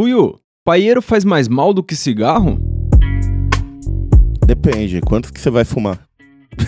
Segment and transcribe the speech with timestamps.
[0.00, 2.58] Buiu, paieiro faz mais mal do que cigarro?
[4.46, 5.98] Depende, quanto que você vai fumar?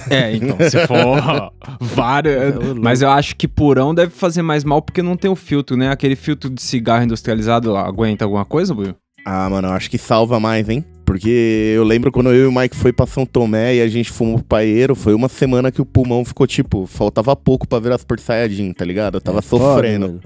[0.09, 2.55] É, então, se for vários.
[2.83, 5.91] Mas eu acho que purão deve fazer mais mal porque não tem o filtro, né?
[5.91, 8.95] Aquele filtro de cigarro industrializado lá, aguenta alguma coisa, Buiu?
[9.27, 10.83] Ah, mano, eu acho que salva mais, hein?
[11.05, 14.11] Porque eu lembro quando eu e o Mike foi pra São Tomé e a gente
[14.11, 17.99] fumou pro paeiro, foi uma semana que o pulmão ficou tipo, faltava pouco pra virar
[17.99, 19.17] Super Saiyajin, tá ligado?
[19.17, 20.07] Eu tava É sofrendo.
[20.07, 20.21] foda.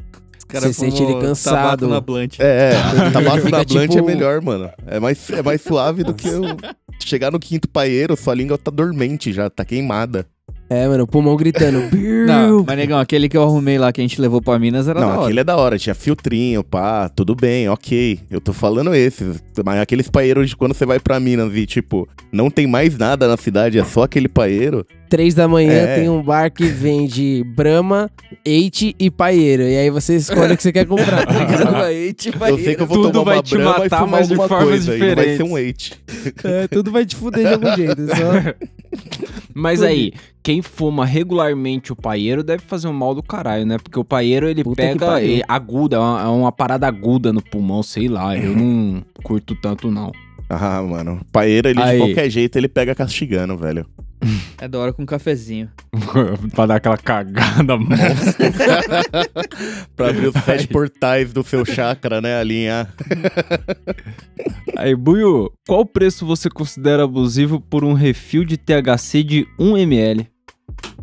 [0.46, 1.88] Cara Você sente ele cansado.
[1.88, 2.38] na blunt.
[2.38, 4.70] É, é, tabaco na blunt tipo- é melhor, mano.
[4.86, 6.42] É mais, é mais suave do que eu
[7.00, 10.26] chegar no quinto paieiro, sua língua tá dormente já, tá queimada.
[10.72, 11.82] É, mano, o pulmão gritando.
[12.26, 15.00] Não, mas negão, aquele que eu arrumei lá que a gente levou pra Minas era
[15.00, 15.22] da Não, hora.
[15.24, 18.20] aquele é da hora, tinha filtrinho, pá, tudo bem, ok.
[18.30, 19.42] Eu tô falando esses.
[19.64, 23.28] Mas aqueles paeiros de quando você vai pra Minas e, tipo, não tem mais nada
[23.28, 24.86] na cidade, é só aquele paeiro.
[25.10, 25.96] Três da manhã É.
[25.96, 28.10] tem um bar que vende Brahma,
[28.42, 29.62] Eite e paieiro.
[29.64, 31.26] E aí você escolhe o que você quer comprar.
[31.26, 32.48] tá ligado?
[32.48, 34.28] Eu sei que eu vou Tudo tomar vai uma te brama matar, e fumar mas
[34.28, 34.96] de alguma formas coisa.
[34.96, 35.52] E não vai ser diferentes.
[35.52, 35.92] um eight.
[36.44, 38.10] É, tudo vai te fuder de algum jeito.
[38.10, 38.54] é Só...
[39.54, 40.12] Mas aí,
[40.42, 43.78] quem fuma regularmente o paieiro deve fazer um mal do caralho, né?
[43.78, 47.42] Porque o paieiro ele Puta pega ele, aguda, é uma, é uma parada aguda no
[47.42, 48.36] pulmão, sei lá.
[48.36, 50.12] Eu não curto tanto, não.
[50.54, 51.20] Ah, mano.
[51.32, 51.98] Paeiro, ele Aí.
[51.98, 53.86] de qualquer jeito, ele pega castigando, velho.
[54.60, 55.68] É da hora com um cafezinho.
[56.54, 59.02] pra dar aquela cagada monstra.
[59.96, 62.92] Pra abrir os sete portais do seu chakra, né, alinhar.
[64.76, 70.26] Aí, Buiu, qual preço você considera abusivo por um refil de THC de 1ml?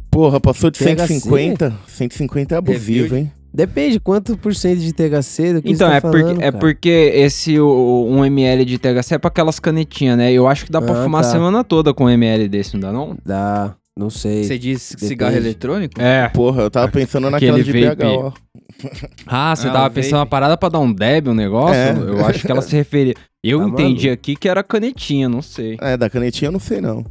[0.10, 1.08] Porra, passou de THC?
[1.08, 1.78] 150?
[1.88, 3.32] 150 é abusivo, hein?
[3.54, 6.46] Depende quanto por cento de THC do que Então, você é, tá porque, falando, é
[6.52, 6.58] cara.
[6.60, 10.32] porque esse o, 1ml de THC é pra aquelas canetinhas, né?
[10.32, 11.28] Eu acho que dá pra Ah, fumar tá.
[11.28, 13.18] a semana toda com um ml desse, não dá não?
[13.26, 14.44] Dá, não sei.
[14.44, 15.08] Você diz Depende.
[15.08, 16.00] cigarro eletrônico?
[16.02, 16.30] É.
[16.30, 18.06] Porra, eu tava pensando naquela de Aquele BH, vape.
[18.06, 18.32] ó.
[19.28, 20.20] Ah, você Ah, tava pensando vape.
[20.22, 21.76] uma parada pra dar um deb, um negócio?
[21.76, 21.92] É.
[21.92, 23.14] Eu acho que ela se referia.
[23.44, 24.14] Eu Tá entendi maluco.
[24.14, 25.78] aqui que era canetinha, não sei.
[25.82, 27.06] É, da canetinha eu não sei, não.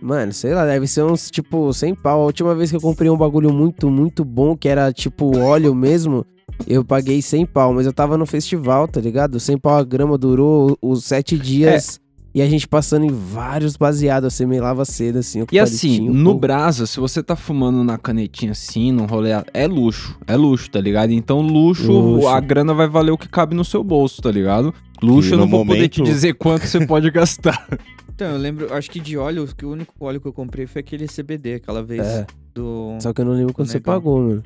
[0.00, 2.20] Mano, sei lá, deve ser uns, tipo, 100 pau.
[2.20, 5.72] A última vez que eu comprei um bagulho muito, muito bom, que era, tipo, óleo
[5.74, 6.26] mesmo,
[6.66, 7.72] eu paguei 100 pau.
[7.72, 9.40] Mas eu tava no festival, tá ligado?
[9.40, 11.98] 100 pau a grama durou os sete dias.
[12.34, 15.44] E a gente passando em vários baseados, assim, meio lava cedo, assim.
[15.52, 16.38] E assim, no pô.
[16.40, 20.16] Brasa, se você tá fumando na canetinha assim, num rolê, é luxo.
[20.26, 21.10] É luxo, tá ligado?
[21.12, 22.28] Então, luxo, Luxo.
[22.28, 24.72] a grana vai valer o que cabe no seu bolso, tá ligado?
[25.02, 27.68] Luxo, eu não vou poder te momento- dizer quanto você pode gastar.
[28.14, 30.80] Então, eu lembro, acho que de óleo, que o único óleo que eu comprei foi
[30.80, 32.96] aquele CBD, aquela vez É, do...
[33.00, 33.94] só que eu não lembro quanto você Legal.
[33.96, 34.42] pagou, mano.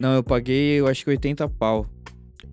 [0.00, 1.86] Não, eu paguei, eu acho que 80 pau.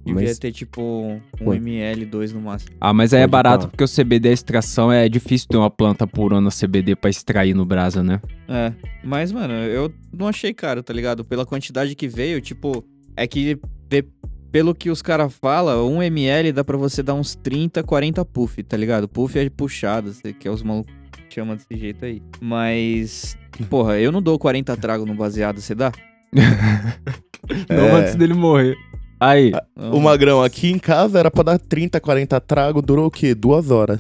[0.07, 2.75] Devia Mas- ter, tipo, um ml, dois no máximo.
[2.79, 6.07] Ah, mas aí é barato porque o CBD, a extração, é difícil ter uma planta
[6.07, 8.22] purona CBD pra extrair no Brasa, né?
[8.47, 8.72] É,
[9.03, 11.23] mas, mano, eu não achei caro, tá ligado?
[11.25, 12.84] Pela quantidade que veio, tipo,
[13.16, 13.59] é que
[13.90, 14.06] de-
[14.51, 18.63] pelo que os caras falam, 1 ml dá pra você dar uns 30, 40 puff,
[18.63, 19.07] tá ligado?
[19.07, 20.94] Puff é puxada, que é os malucos
[21.28, 22.22] que chamam desse jeito aí.
[22.41, 23.38] Mas,
[23.69, 25.91] porra, eu não dou 40 trago no baseado, você dá?
[27.69, 27.91] Não É.
[28.01, 28.75] antes dele morrer.
[29.19, 29.94] Aí, Não.
[29.94, 33.33] O magrão aqui em casa era pra dar 30, 40 trago, durou o quê?
[33.33, 34.00] Duas horas.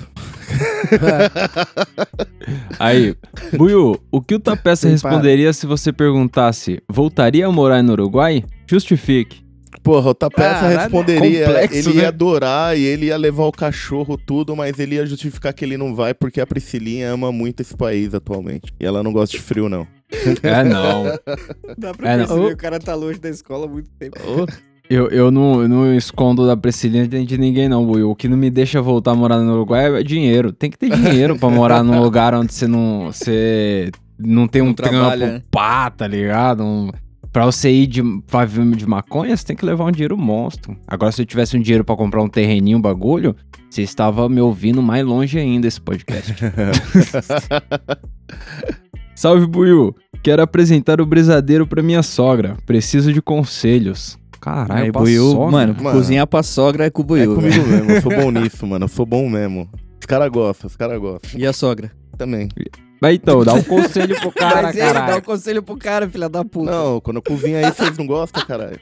[2.79, 3.15] aí.
[3.57, 8.43] Buiu, o que o Tapeça responderia se você perguntasse, voltaria a morar no Uruguai?
[8.69, 9.45] Justifique.
[9.83, 12.01] Porra, o Tapeça Caralho, responderia, complexo, ele né?
[12.01, 15.77] ia adorar e ele ia levar o cachorro tudo, mas ele ia justificar que ele
[15.77, 18.73] não vai porque a Priscilinha ama muito esse país atualmente.
[18.79, 19.87] E ela não gosta de frio, não.
[20.43, 21.03] É, não.
[21.77, 22.25] Dá É, não.
[22.27, 24.17] perceber, o cara tá longe da escola há muito tempo.
[24.89, 28.09] Eu, eu, não, eu não escondo da Priscilinha de ninguém, não, Buiu.
[28.09, 30.51] O que não me deixa voltar a morar no Uruguai é dinheiro.
[30.51, 33.07] Tem que ter dinheiro pra morar num lugar onde você não.
[33.07, 35.43] Você não tem um trabalha, trampo né?
[35.51, 36.63] pá, tá ligado?
[36.63, 36.89] Um,
[37.31, 40.75] pra você ir de, pra viver de maconha, você tem que levar um dinheiro monstro.
[40.87, 43.35] Agora, se eu tivesse um dinheiro pra comprar um terreninho, um bagulho,
[43.69, 46.33] você estava me ouvindo mais longe ainda esse podcast.
[49.13, 49.95] Salve, Buiu.
[50.23, 52.55] Quero apresentar o brisadeiro pra minha sogra.
[52.65, 54.17] Preciso de conselhos.
[54.67, 55.91] Caralho, buiu, mano, Mano.
[55.97, 57.51] cozinhar pra sogra é com o É buiu, velho.
[57.57, 58.85] comigo mesmo, eu sou bom nisso, mano.
[58.85, 59.69] Eu sou bom mesmo.
[59.99, 61.39] Os caras gostam, os caras gostam.
[61.39, 61.91] E a sogra?
[62.17, 62.47] Também.
[63.01, 66.27] Mas então, dá um conselho pro cara, Mas ele dá um conselho pro cara, filha
[66.27, 66.71] da puta.
[66.71, 68.79] Não, quando eu cozinho aí, vocês não gostam, caralho.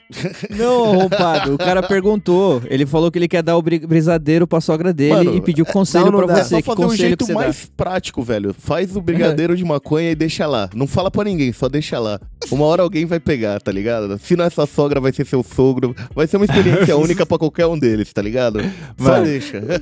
[0.49, 1.53] Não, arrombado.
[1.55, 2.61] O cara perguntou.
[2.69, 5.65] Ele falou que ele quer dar o bri- brisadeiro pra sogra dele Mano, e pediu
[5.65, 6.43] conselho não, não pra dá.
[6.43, 6.49] Você.
[6.49, 7.39] só Que fazer um conselho jeito você dá?
[7.39, 8.53] mais prático, velho.
[8.57, 10.69] Faz o brigadeiro de maconha e deixa lá.
[10.73, 12.19] Não fala pra ninguém, só deixa lá.
[12.51, 14.17] Uma hora alguém vai pegar, tá ligado?
[14.19, 15.95] Se não é sua sogra, vai ser seu sogro.
[16.13, 18.59] Vai ser uma experiência única pra qualquer um deles, tá ligado?
[18.97, 19.25] Só Mano.
[19.25, 19.61] deixa.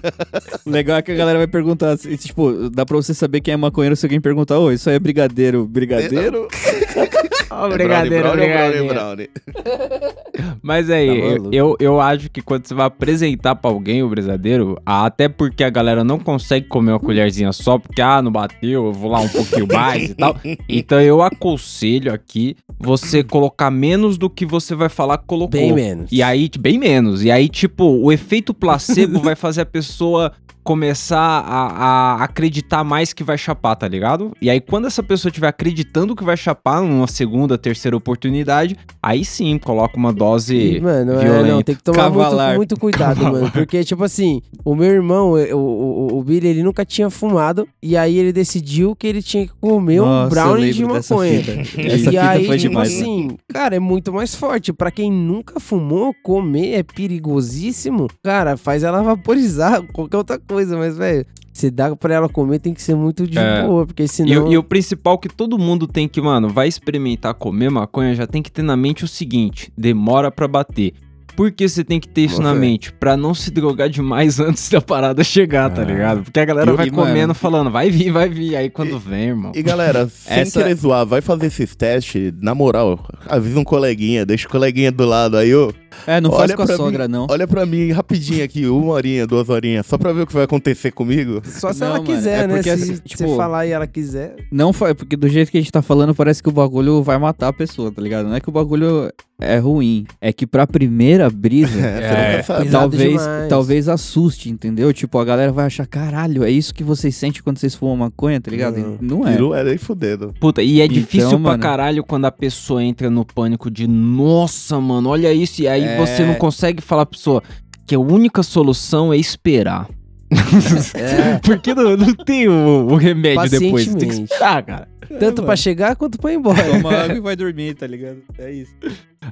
[0.66, 3.54] O legal é que a galera vai perguntar, se- tipo, dá pra você saber quem
[3.54, 6.48] é maconheiro se alguém perguntar, ô, isso aí é brigadeiro, brigadeiro?
[7.52, 9.30] Ó, É brigadeiro, brownie, brownie brownie, brownie?
[10.62, 14.80] Mas aí, Tá eu, eu acho que quando você vai apresentar pra alguém o brisadeiro,
[14.86, 18.94] até porque a galera não consegue comer uma colherzinha só, porque, ah, não bateu, eu
[18.94, 20.36] vou lá um pouquinho mais e tal.
[20.68, 25.60] Então eu aconselho aqui você colocar menos do que você vai falar que colocou.
[25.60, 26.12] Bem menos.
[26.12, 27.24] E aí, bem menos.
[27.24, 30.32] E aí, tipo, o efeito placebo vai fazer a pessoa
[30.64, 34.32] começar a, a acreditar mais que vai chapar, tá ligado?
[34.42, 39.26] E aí, quando essa pessoa estiver acreditando que vai chapar numa segunda, terceira oportunidade, aí
[39.26, 41.48] sim, coloca uma dose E, mano, é, violenta.
[41.54, 42.56] não, tem que tomar muito, Cavalar.
[42.56, 43.52] muito cuidado, mano.
[43.52, 47.68] Porque, tipo assim, o meu irmão, o, o, o Billy, ele nunca tinha fumado.
[47.82, 51.34] E aí ele decidiu que ele tinha que comer um Nossa, eu brownie de maconha.
[51.78, 53.02] E Essa fita aí, foi tipo demais, mano.
[53.04, 54.72] assim, cara, é muito mais forte.
[54.74, 58.08] Pra quem nunca fumou, comer é perigosíssimo.
[58.24, 62.74] Cara, faz ela vaporizar, qualquer outra coisa, mas, velho, se dá pra ela comer, tem
[62.74, 63.62] que ser muito de É.
[63.66, 64.48] boa, porque E, senão.
[64.48, 68.26] o- e o principal que todo mundo tem que, mano, vai experimentar comer maconha, já
[68.28, 70.94] tem que ter na mente o seguinte: demora pra bater.
[71.36, 72.60] Por que você tem que ter isso Boa na fé.
[72.60, 72.94] mente?
[72.94, 75.86] Pra não se drogar demais antes da parada chegar, tá Ah.
[75.86, 76.22] ligado?
[76.24, 78.56] Porque a galera E, vai mano, comendo falando, vai vir, vai vir.
[78.56, 79.52] Aí quando vem, irmão.
[79.56, 84.24] E galera, sem Essa- querer zoar, vai fazer esses testes, na moral, avisa um coleguinha,
[84.28, 85.74] deixa o coleguinha do lado aí, ô.
[86.08, 87.28] É, não faz Olha com a pra sogra, não.
[87.30, 90.44] Olha pra mim rapidinho aqui, uma horinha, duas horinhas, só pra ver o que vai
[90.44, 91.42] acontecer comigo.
[91.46, 92.56] Só se Não, ela mano, quiser, é né?
[92.56, 94.36] porque, Se assim, você tipo- falar e ela quiser.
[94.52, 97.18] Não foi, porque do jeito que a gente tá falando, parece que o bagulho vai
[97.18, 98.28] matar a pessoa, tá ligado?
[98.28, 99.12] Não é que o bagulho
[99.42, 102.66] é ruim, é que pra primeira brisa, É, É.
[102.72, 104.94] talvez, talvez assuste, entendeu?
[104.94, 108.40] Tipo, a galera vai achar, caralho, é isso que vocês sentem quando vocês fumam maconha,
[108.40, 108.78] tá ligado?
[108.78, 108.98] Não.
[109.02, 109.32] E Não é.
[109.34, 110.34] Peru é nem fudendo.
[110.40, 111.62] Puta, e é Então, difícil pra mano.
[111.64, 115.62] caralho quando a pessoa entra no pânico de nossa, mano, olha isso.
[115.62, 115.98] E aí É.
[115.98, 117.44] você não consegue falar pra pessoa
[117.86, 119.88] que a única solução é esperar.
[120.96, 121.40] É.
[121.44, 123.86] Porque não, não tem o, o remédio depois.
[123.94, 124.88] Tem que esperar, cara.
[125.20, 126.64] Tanto pra chegar quanto pra ir embora.
[126.64, 128.18] Toma água e vai dormir, tá ligado?
[128.38, 128.74] É isso.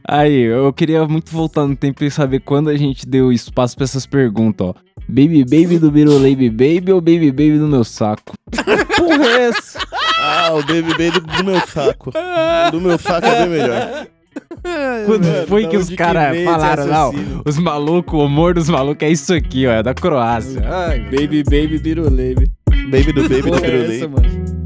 [0.08, 3.84] Aí, eu queria muito voltar no tempo e saber quando a gente deu espaço pra
[3.84, 4.74] essas perguntas, ó.
[5.08, 8.34] Baby Baby do Baby Baby ou Baby Baby do meu saco?
[8.96, 9.80] Porra, é essa?
[10.20, 12.12] Ah, o Baby Baby do, meu saco.
[12.72, 14.08] Do meu saco é bem melhor.
[15.06, 17.42] Quando Mano, foi da que os caras falaram, não?
[17.46, 20.62] Os malucos, o humor dos malucos é isso aqui, ó, é da Croácia.
[20.66, 22.52] Ai, Baby, baby, birulebe.
[22.90, 24.62] Baby do Baby do é mano?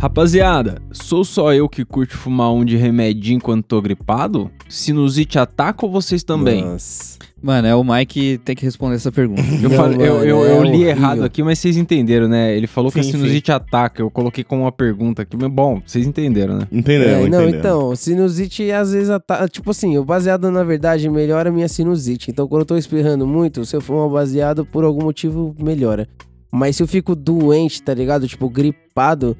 [0.00, 4.50] Rapaziada, sou só eu que curte fumar um de remedinho quando tô gripado?
[4.68, 6.62] Sinusite ataca ou vocês também?
[6.62, 7.18] Nossa.
[7.44, 9.42] Mano, é o Mike tem que responder essa pergunta.
[9.62, 12.56] Eu, Não, falei- eu, eu, é eu li errado aqui, mas vocês entenderam, né?
[12.56, 13.18] Ele falou que a Sim, sim.
[13.18, 14.00] sinusite ataca.
[14.00, 16.66] Eu coloquei como uma pergunta aqui, mas bom, vocês entenderam, né?
[16.72, 17.08] Entendeu?
[17.08, 17.58] É, não, entendeu.
[17.60, 22.30] então, sinusite às vezes ata- Tipo assim, o baseado na verdade melhora a minha sinusite.
[22.30, 26.08] Então, quando eu tô espirrando muito, se eu fumar baseado, por algum motivo melhora.
[26.50, 28.26] Mas se eu fico doente, tá ligado?
[28.26, 29.36] Tipo, gripado,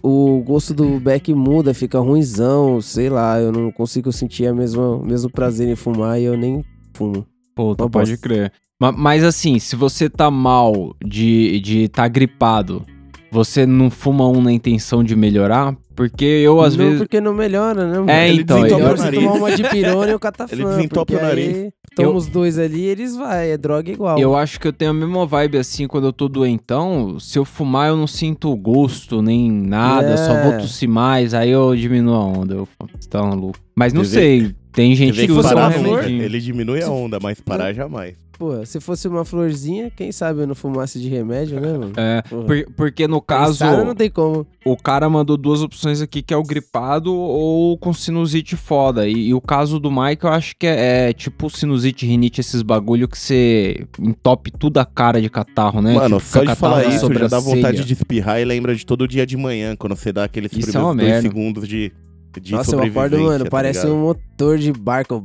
[0.00, 4.90] o gosto do beck muda, fica ruimzão, sei lá, eu não consigo sentir a mesma,
[4.96, 6.64] o mesmo prazer em fumar e eu nem
[6.94, 7.26] fumo.
[7.58, 8.52] Puta, Uma pode crer.
[8.80, 12.84] Ma- Mas, assim, se você tá mal de de tá gripado,
[13.32, 15.76] você não fuma um na intenção de melhorar?
[15.96, 16.98] Porque eu, às não, vezes.
[17.00, 18.08] porque não melhora, né, mano?
[18.10, 18.58] É, Ele então.
[18.62, 19.20] desentope Melhor o nariz.
[19.20, 20.54] tomar uma de pirona e o catafã.
[20.54, 21.56] Ele desentope porque o nariz.
[21.56, 24.16] aí Toma Eu- os dois ali eles vai, é droga igual.
[24.20, 27.18] Eu acho que eu tenho a mesma vibe assim quando eu tô doentão.
[27.18, 30.42] Se eu fumar, eu não sinto gosto nem nada, só É.
[30.44, 32.54] vou tossir mais, aí eu diminuo a onda.
[32.54, 33.58] Eu falo, você tá maluco.
[33.74, 35.80] Mas não vê- sei, tem gente que que usa um parar nunca.
[35.80, 36.22] flor, remedinho.
[36.22, 38.14] Ele diminui a onda, mas parar jamais.
[38.38, 41.92] Pô, se fosse uma florzinha, quem sabe eu não fumasse de remédio, né, mano?
[41.96, 44.46] É, por- porque no caso, Pensar não tem como.
[44.64, 49.08] o cara mandou duas opções aqui, que é o gripado ou com sinusite foda.
[49.08, 52.62] E, e o caso do Mike, eu acho que é, é tipo sinusite, rinite, esses
[52.62, 55.94] bagulho que você entope tudo a cara de catarro, né?
[55.94, 59.08] Mano, Tipo, só de falar isso já dá vontade de espirrar e lembra de todo
[59.08, 61.22] dia de manhã, quando você dá aqueles Isso é primeiros uma dois merda.
[61.28, 61.92] segundos de,
[62.40, 63.96] de Nossa, eu acordo, mano, tá parece ligado?
[63.96, 65.22] um motor de barco.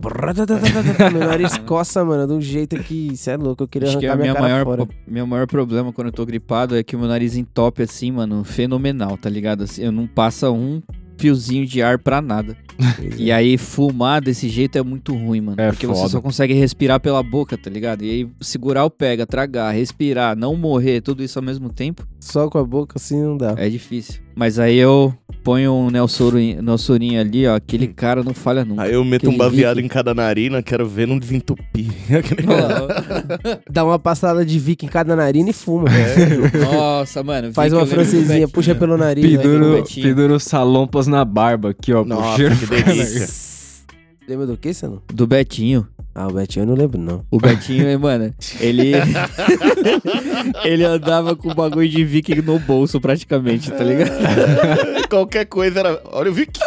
[1.11, 4.05] Meu nariz coça, mano, de um jeito que, cê é louco, eu queria Acho que
[4.07, 4.89] arrancar a minha, minha cara maior, fora.
[5.07, 8.43] meu maior problema quando eu tô gripado é que o meu nariz entope assim, mano,
[8.43, 9.63] fenomenal, tá ligado?
[9.63, 10.81] Assim, eu não passa um
[11.17, 12.57] fiozinho de ar pra nada.
[13.17, 15.61] E aí fumar desse jeito é muito ruim, mano.
[15.61, 15.99] É porque foda.
[15.99, 18.03] você só consegue respirar pela boca, tá ligado?
[18.03, 22.49] E aí segurar o pega, tragar, respirar, não morrer, tudo isso ao mesmo tempo, Só
[22.49, 23.53] com a boca assim não dá.
[23.57, 24.22] é difícil.
[24.35, 25.13] Mas aí eu
[25.43, 28.83] ponho um Nelsorinho, Nelsorinho ali, ó, aquele cara não falha nunca.
[28.83, 29.85] Aí eu meto um baseado Vicky.
[29.85, 31.87] em cada narina, quero ver não desentupir.
[33.69, 35.89] Dá uma passada de Vic em cada narina e fuma.
[36.71, 37.53] Nossa, mano.
[37.53, 39.23] Faz uma francesinha, puxa pelo nariz.
[39.25, 40.07] Betinho.
[40.07, 42.03] penduro salompas na barba aqui, ó.
[42.05, 43.52] Nossa, que delícia.
[44.27, 45.03] Lembra do que, Sano?
[45.13, 45.87] Do Betinho.
[46.15, 47.25] Ah, o Betinho eu não lembro, não.
[47.29, 48.93] O Betinho, mano, ele.
[50.63, 54.11] ele andava com o bagulho de viking no bolso, praticamente, tá ligado?
[55.09, 56.01] Qualquer coisa era.
[56.05, 56.59] Olha o Vicky.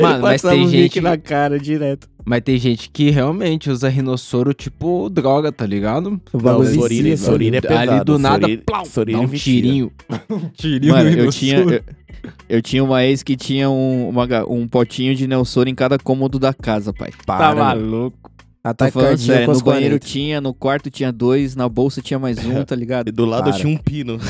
[0.00, 1.00] Mano, mas tem o gente.
[1.00, 2.08] Na cara direto.
[2.24, 6.20] Mas tem gente que realmente usa rinossoro tipo droga, tá ligado?
[6.32, 7.90] O bagulho Não, Sorine, vicia, Sorine é pesado.
[7.92, 9.92] Ali do nada, Sorine- plau, Sorine dá um tirinho.
[10.30, 11.84] um tirinho Mano, no eu tinha, rinossoro.
[11.86, 15.98] eu, eu tinha uma ex que tinha um, uma um potinho de Nelson em cada
[15.98, 17.10] cômodo da casa, pai.
[17.10, 17.80] Tá Para, mano.
[17.82, 18.30] maluco.
[18.64, 20.06] Tô Ataque falando sério, no banheiro 40.
[20.06, 23.08] tinha, no quarto tinha dois, na bolsa tinha mais um, tá ligado?
[23.08, 23.52] E do lado Para.
[23.58, 24.18] tinha um pino.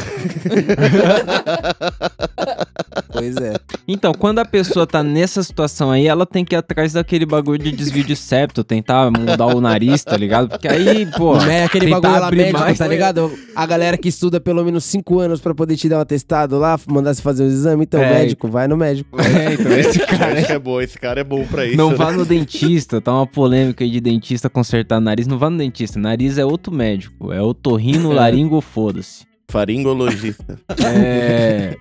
[3.12, 3.54] Pois é.
[3.86, 7.58] Então, quando a pessoa tá nessa situação aí, ela tem que ir atrás daquele bagulho
[7.58, 10.48] de desvio de septo, tentar mudar o nariz, tá ligado?
[10.48, 11.36] Porque aí, pô.
[11.36, 13.32] É aquele bagulho lá médico, mais, tá ligado?
[13.54, 16.78] A galera que estuda pelo menos 5 anos pra poder te dar um atestado lá,
[16.88, 17.84] mandar você fazer um exame.
[17.84, 18.14] Então, É.
[18.20, 19.16] médico, vai no médico.
[19.20, 20.40] É, então esse cara.
[20.40, 21.76] Esse é bom, esse cara é bom pra isso.
[21.76, 21.96] Não né?
[21.96, 25.26] vá no dentista, tá uma polêmica aí de dentista consertar nariz.
[25.26, 27.32] Não vá no dentista, nariz é outro médico.
[27.32, 29.24] É otorrino, laringo, foda-se.
[29.50, 30.58] Faringologista.
[30.84, 31.76] É.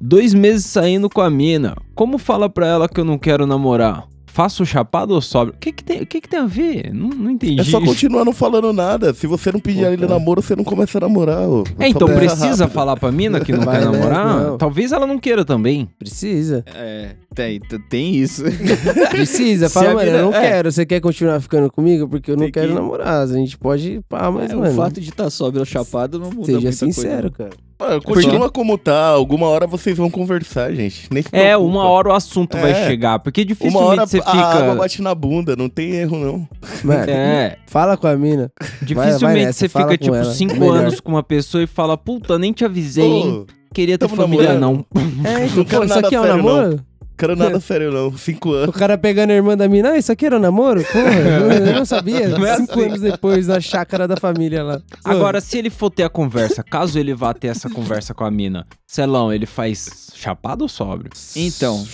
[0.00, 1.74] Dois meses saindo com a mina.
[1.94, 4.06] Como fala pra ela que eu não quero namorar?
[4.26, 5.54] Faço chapado ou sobra?
[5.54, 6.92] O que que tem, o que que tem a ver?
[6.92, 7.58] Não, não entendi.
[7.58, 9.14] É só continuar não falando nada.
[9.14, 11.48] Se você não pedir ele namoro, você não começa a namorar.
[11.48, 11.64] ô.
[11.78, 12.74] É, então precisa rápido.
[12.74, 14.42] falar pra mina que não Vai quer nessa, namorar?
[14.42, 14.58] não.
[14.58, 15.88] Talvez ela não queira também.
[15.98, 16.62] Precisa.
[16.66, 18.42] É, tem, tem isso.
[19.10, 19.68] Precisa.
[19.68, 20.40] Fala, a mano, mina- eu não é.
[20.40, 20.72] quero.
[20.72, 22.08] Você quer continuar ficando comigo?
[22.08, 23.22] Porque eu não Tem quero que- namorar.
[23.22, 26.30] A gente pode pá, mas, É, mano, o fato de estar sóbrio ou chapado não
[26.30, 27.50] muda seja muita sincero, coisa.
[27.50, 27.66] cara.
[27.78, 29.08] Mano, continua como tá.
[29.08, 31.08] Alguma hora vocês vão conversar, gente.
[31.12, 32.86] Nem se É, uma hora o assunto vai É.
[32.86, 33.18] chegar.
[33.18, 34.74] Porque Uma dificilmente hora você a água fica.
[34.76, 36.48] bate na bunda, não tem erro, não.
[36.82, 38.50] Mano, É, fala com a mina.
[38.80, 40.32] dificilmente vai nessa, você fica com tipo ela.
[40.32, 40.78] cinco Melhor.
[40.78, 43.44] anos com uma pessoa e fala, puta, nem te avisei, hein?
[43.74, 44.86] Queria ter família, namorando.
[44.94, 45.30] não.
[45.30, 46.78] É, então, pô, isso aqui é um não.
[47.16, 48.16] Quero nada sério, não.
[48.16, 48.76] Cinco O anos.
[48.76, 50.84] cara pegando a irmã da mina, ah, isso aqui era um namoro?
[50.84, 52.28] Porra, eu, eu não sabia.
[52.28, 52.84] Não é Cinco assim.
[52.84, 54.80] anos depois, na chácara da família lá.
[55.04, 58.30] Agora, se ele for ter a conversa, caso ele vá ter essa conversa com a
[58.30, 61.10] mina, Celão, ele faz chapado ou sóbrio?
[61.34, 61.86] Então,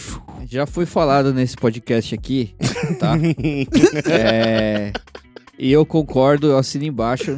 [0.49, 2.55] já foi falado nesse podcast aqui,
[2.99, 3.15] tá?
[4.11, 4.93] É,
[5.59, 7.37] e eu concordo, eu assino embaixo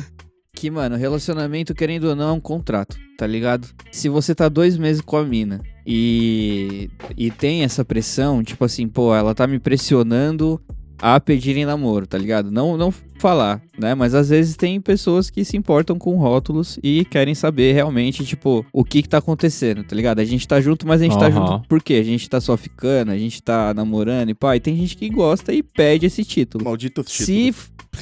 [0.55, 3.69] que, mano, relacionamento, querendo ou não, é um contrato, tá ligado?
[3.91, 8.89] Se você tá dois meses com a mina e, e tem essa pressão, tipo assim,
[8.89, 10.61] pô, ela tá me pressionando
[10.99, 12.51] a pedirem namoro, tá ligado?
[12.51, 13.95] Não, não falar, né?
[13.95, 18.65] Mas às vezes tem pessoas que se importam com rótulos e querem saber realmente, tipo,
[18.73, 20.19] o que que tá acontecendo, tá ligado?
[20.21, 21.47] A gente tá junto, mas a gente tá Aham.
[21.57, 21.95] junto por quê?
[21.95, 25.09] A gente tá só ficando, a gente tá namorando e pá, e tem gente que
[25.09, 26.65] gosta e pede esse título.
[26.65, 27.27] Malditos títulos.
[27.27, 27.55] Se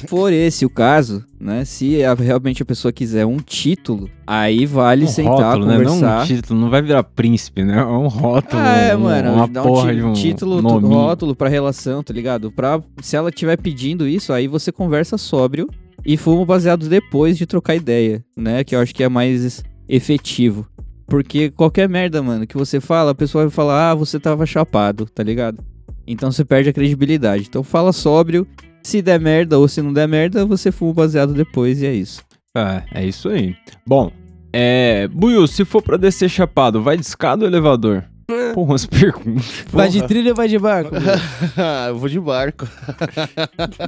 [0.07, 1.63] for esse o caso, né?
[1.65, 5.77] Se a- realmente a pessoa quiser um título, aí vale um sentar, rótulo, né?
[5.77, 6.23] Não conversar.
[6.23, 7.77] um título, não vai virar príncipe, né?
[7.77, 8.59] É um rótulo.
[8.59, 10.93] Ah, é, um- mano, Uma dá um porra ti- de um título, tu- nominho.
[10.93, 12.51] rótulo pra relação, tá ligado?
[12.51, 15.69] Pra, se ela tiver pedindo isso, aí você conversa sóbrio
[16.05, 18.63] e fuma baseado depois de trocar ideia, né?
[18.63, 20.67] Que eu acho que é mais efetivo.
[21.07, 25.05] Porque qualquer merda, mano, que você fala, a pessoa vai falar, ah, você tava chapado,
[25.05, 25.63] tá ligado?
[26.07, 27.45] Então você perde a credibilidade.
[27.47, 28.47] Então fala sóbrio,
[28.81, 32.21] se der merda ou se não der merda, você fuma baseado depois e é isso.
[32.55, 33.55] É, é isso aí.
[33.85, 34.11] Bom,
[34.51, 35.07] é.
[35.07, 38.05] Buiu, se for pra descer chapado, vai de escada ou elevador?
[38.53, 39.45] Porra, umas perguntas.
[39.71, 40.91] Vai de trilha ou vai de barco?
[41.89, 42.67] eu vou de barco.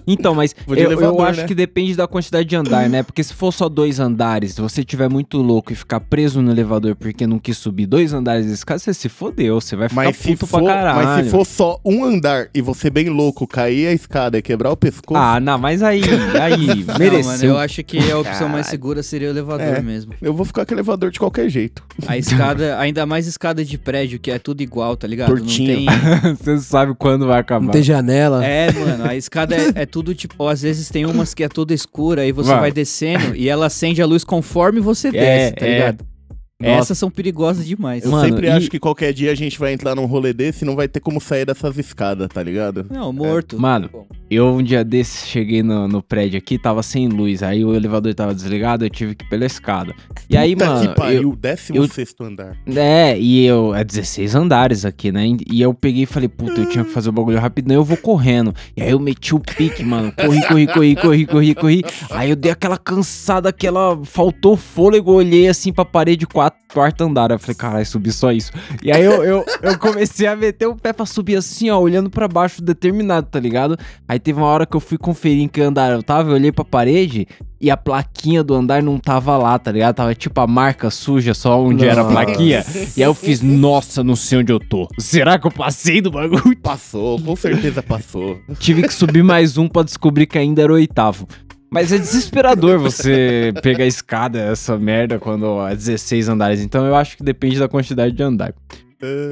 [0.07, 1.47] Então, mas Vou de eu, eu elevador, acho né?
[1.47, 3.03] que depende da quantidade de andar, né?
[3.03, 6.51] Porque se for só dois andares, se você tiver muito louco e ficar preso no
[6.51, 10.03] elevador porque não quis subir dois andares de escada, você se fodeu, você vai ficar
[10.03, 11.05] Mas puto for, pra caralho.
[11.07, 14.71] mas se for só um andar e você bem louco cair a escada e quebrar
[14.71, 16.01] o pescoço, Ah, não, mas aí,
[16.41, 17.49] aí, Não, mano, mereceu.
[17.51, 19.81] eu acho que a opção mais segura seria o elevador É.
[19.81, 20.13] mesmo.
[20.21, 21.83] eu vou ficar com o elevador de qualquer jeito.
[22.07, 25.29] A escada, ainda mais escada de prédio, que é tudo igual, tá ligado?
[25.29, 25.85] Tortinho.
[25.85, 26.35] Não tem.
[26.35, 27.65] você sabe quando vai acabar.
[27.65, 28.45] Não tem janela.
[28.45, 30.47] É, mano, a escada é, é tudo tipo.
[30.47, 32.59] Às vezes tem umas que é toda escura, aí você Vai.
[32.59, 35.73] vai descendo e ela acende a luz conforme você desce, tá é.
[35.73, 36.14] ligado?
[36.61, 36.79] Nossa.
[36.83, 38.05] Essas são perigosas demais.
[38.05, 40.63] Eu Mano, sempre e- acho que qualquer dia a gente vai entrar num rolê desse
[40.63, 42.85] e não vai ter como sair dessas escadas, tá ligado?
[42.89, 43.59] Não, morto.
[43.59, 47.63] Mano, Bom, Eu um dia desses cheguei no, no prédio aqui, tava sem luz, aí
[47.65, 49.93] o elevador tava desligado, eu tive que ir pela escada.
[50.29, 52.57] E aí, Puta mano, que pariu, eu, décimo eu- sexto andar.
[52.65, 53.75] É, e eu.
[53.75, 55.25] É 16 andares aqui, né?
[55.51, 57.97] E eu peguei e falei, puta, eu tinha que fazer o bagulho rapidão, eu vou
[57.97, 58.53] correndo.
[58.77, 60.11] E aí eu meti o pique, mano.
[60.13, 61.83] Corri, corri, corri, corri, corri, corri.
[62.11, 63.99] Aí eu dei aquela cansada, aquela.
[64.05, 67.31] Faltou fôlego, olhei assim pra parede quatro, quarto andar.
[67.31, 68.51] Eu falei, caralho, subi só isso.
[68.83, 72.09] E aí eu, eu, eu comecei a meter o pé pra subir assim, ó, olhando
[72.09, 73.77] pra baixo, determinado, tá ligado?
[74.07, 76.51] Aí teve uma hora que eu fui conferir em que andar eu tava, eu olhei
[76.51, 77.27] pra parede.
[77.59, 79.95] E a plaquinha do andar não tava lá, tá ligado?
[79.95, 82.13] Tava tipo a marca suja só onde era a Nossa.
[82.25, 82.63] plaquinha.
[82.95, 84.87] E aí eu fiz, nossa, não sei onde eu tô.
[84.99, 86.55] Será que eu passei do bagulho?
[86.61, 88.37] Passou, com certeza passou.
[88.59, 91.27] Tive que subir mais um pra descobrir que ainda era o oitavo.
[91.75, 96.61] Mas é desesperador você pegar a escada, essa merda, quando é 16 andares.
[96.61, 98.55] Então eu acho que depende da quantidade de andar.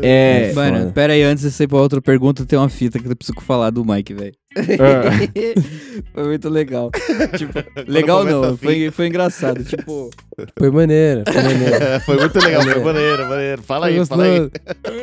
[0.02, 0.52] É.
[0.54, 3.16] Mano, pera aí, antes de você ir pra outra pergunta, tem uma fita que eu
[3.16, 4.34] preciso falar do Mike, velho.
[6.14, 6.92] foi muito legal.
[7.38, 8.58] Tipo, legal não, assim.
[8.58, 9.64] foi, foi engraçado.
[9.64, 10.10] Tipo,
[10.58, 11.76] Foi maneiro, foi maneiro.
[11.76, 13.62] É, foi muito legal, foi maneiro, maneiro.
[13.62, 14.50] Fala aí, Foi fala aí.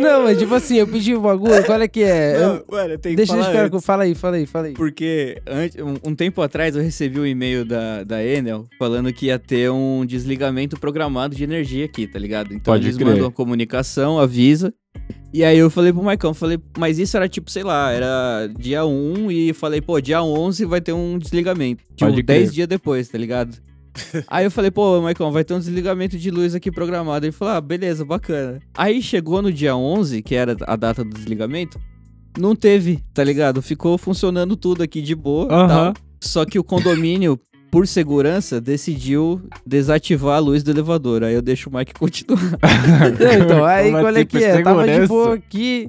[0.00, 2.36] Não, mas tipo assim, eu pedi o bagulho, qual é que é?
[2.36, 3.84] Eu- não, mano, tem que Deixa falar antes.
[3.84, 4.72] Fala aí, fala aí, fala aí.
[4.74, 9.26] Porque antes, um, um tempo atrás eu recebi um e-mail da, da Enel falando que
[9.26, 12.48] ia ter um desligamento programado de energia aqui, tá ligado?
[12.52, 13.06] Então Pode eles crer.
[13.08, 14.74] mandam a comunicação, avisa.
[15.32, 18.84] E aí eu falei pro Maicon, falei, mas isso era tipo, sei lá, era dia
[18.84, 21.84] 1 e falei, pô, dia 11 vai ter um desligamento.
[21.94, 22.40] Tipo, Pode crer.
[22.40, 23.56] 10 dias depois, tá ligado?
[24.26, 27.26] aí eu falei, pô, Maicon, vai ter um desligamento de luz aqui programado.
[27.26, 28.60] Ele falou, ah, beleza, bacana.
[28.76, 31.78] Aí chegou no dia 11, que era a data do desligamento,
[32.38, 33.62] não teve, tá ligado?
[33.62, 35.68] Ficou funcionando tudo aqui de boa, Aham.
[35.68, 35.94] tal.
[36.20, 37.38] Só que o condomínio,
[37.70, 41.22] por segurança, decidiu desativar a luz do elevador.
[41.22, 42.40] Aí eu deixo o Mike continuar.
[43.40, 44.62] Então, aí qual é assim, que é?
[44.62, 45.88] Tava de boa aqui,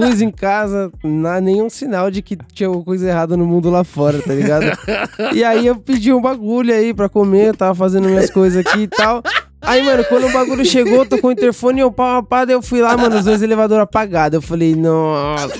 [0.00, 3.84] luz em casa, não nenhum sinal de que tinha alguma coisa errada no mundo lá
[3.84, 4.66] fora, tá ligado?
[5.34, 8.88] E aí eu pedi um bagulho aí pra comer, tava fazendo minhas coisas aqui e
[8.88, 9.22] tal.
[9.60, 12.80] Aí, mano, quando o bagulho chegou, tocou o interfone, eu pá, pá, daí eu fui
[12.80, 14.36] lá, mano, os dois elevadores apagados.
[14.36, 15.52] Eu falei, nossa.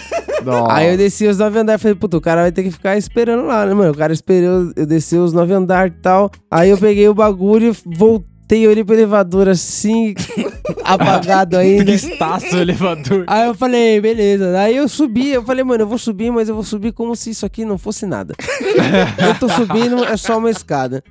[0.71, 3.45] Aí eu desci os nove andares, falei, puta, o cara vai ter que ficar esperando
[3.45, 3.93] lá, né, mano?
[3.93, 6.31] O cara esperou, eu desci os nove andares e tal.
[6.50, 10.14] Aí eu peguei o bagulho, voltei, olhei pro elevador assim,
[10.85, 11.85] apagado ainda.
[11.85, 13.25] Tristaço o elevador.
[13.26, 14.59] Aí eu falei, beleza.
[14.59, 17.31] Aí eu subi, eu falei, mano, eu vou subir, mas eu vou subir como se
[17.31, 18.35] isso aqui não fosse nada.
[19.19, 21.02] eu tô subindo, é só uma escada.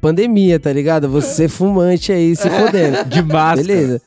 [0.00, 1.08] Pandemia, tá ligado?
[1.08, 3.04] Você fumante aí, se fodendo.
[3.08, 3.56] De máscara.
[3.56, 4.02] Beleza.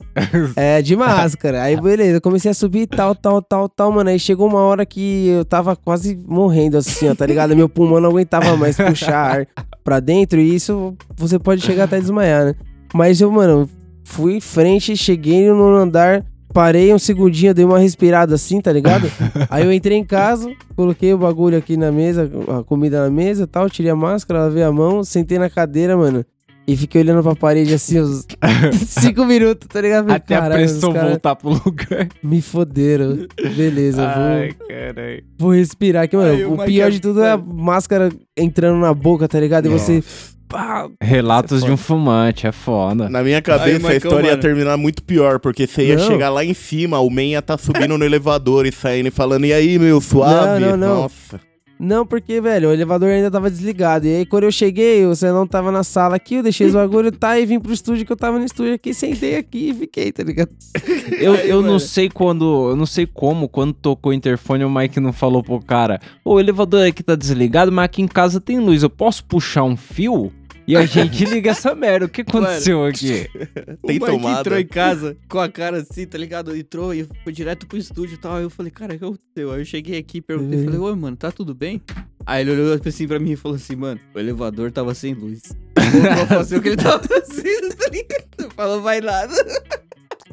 [0.56, 1.64] É, de máscara.
[1.64, 4.10] Aí, beleza, comecei a subir tal, tal, tal, tal, mano.
[4.10, 7.56] Aí chegou uma hora que eu tava quase morrendo assim, ó, tá ligado?
[7.56, 9.48] Meu pulmão não aguentava mais puxar ar
[9.84, 12.56] pra dentro e isso você pode chegar até a desmaiar, né?
[12.94, 13.70] Mas eu, mano,
[14.04, 16.24] fui em frente, cheguei no andar,
[16.56, 19.12] parei um segundinho, dei uma respirada assim, tá ligado?
[19.52, 23.44] Aí eu entrei em casa, coloquei o bagulho aqui na mesa, a comida na mesa
[23.44, 26.26] e tal, tirei a máscara, lavei a mão, sentei na cadeira, mano.
[26.68, 28.26] E fiquei olhando pra parede assim uns
[28.88, 30.06] cinco minutos, tá ligado?
[30.06, 32.08] Falei, Até a "Caralho, os pressão caras voltar pro lugar.
[32.24, 33.28] Me foderam.
[33.56, 35.24] Beleza, Ai, vou, caralho.
[35.38, 36.32] vou respirar aqui, mano.
[36.32, 39.68] Aí o pior de tudo é a máscara entrando na boca, tá ligado?
[39.68, 40.02] E você.
[40.48, 43.10] Pá, Relatos é de um fumante, é foda.
[43.10, 44.42] Na minha Aí, cabeça, a história ia mano.
[44.42, 46.06] terminar muito pior, porque você ia Não.
[46.06, 49.46] chegar lá em cima, o men ia tá subindo no elevador e saindo e falando,
[49.46, 50.62] e aí, meu, suave?
[50.64, 51.02] Não, não, não.
[51.04, 51.40] Nossa.
[51.80, 54.08] Não, porque, velho, o elevador ainda tava desligado.
[54.08, 57.12] E aí, quando eu cheguei, você não tava na sala aqui, eu deixei os bagulho,
[57.12, 57.38] tá?
[57.40, 60.24] E vim pro estúdio que eu tava no estúdio aqui, sentei aqui e fiquei, tá
[60.24, 60.50] ligado?
[61.20, 64.70] Eu, Aí, eu não sei quando, eu não sei como, quando tocou o interfone, o
[64.70, 68.40] Mike não falou pro cara: "Ô, o elevador aqui tá desligado, mas aqui em casa
[68.40, 68.82] tem luz.
[68.84, 70.32] Eu posso puxar um fio?
[70.68, 72.06] E a gente liga essa merda.
[72.06, 73.28] O que aconteceu aqui?
[73.86, 74.40] Tem o tomada.
[74.40, 76.56] entrou em casa com a cara assim, tá ligado?
[76.58, 78.36] Entrou e foi direto pro estúdio e tal.
[78.36, 79.52] Aí eu falei, cara, o que aconteceu?
[79.52, 80.66] Aí eu cheguei aqui, perguntei, Uhum.
[80.66, 81.82] falei, oi, mano, tá tudo bem?
[82.26, 85.42] Aí ele olhou assim pra mim e falou assim, mano, o elevador tava sem luz.
[85.78, 88.26] Voltou a fazer o que ele tava fazendo, tá ligado?
[88.40, 89.34] Não falou mais nada.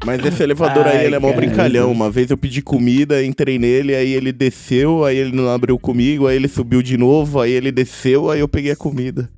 [0.04, 1.92] Mas esse elevador aí, Ai, ele é mó brincalhão.
[1.92, 6.26] Uma vez eu pedi comida, entrei nele, aí ele desceu, aí ele não abriu comigo,
[6.26, 9.30] aí ele subiu de novo, aí ele desceu, aí eu peguei a comida.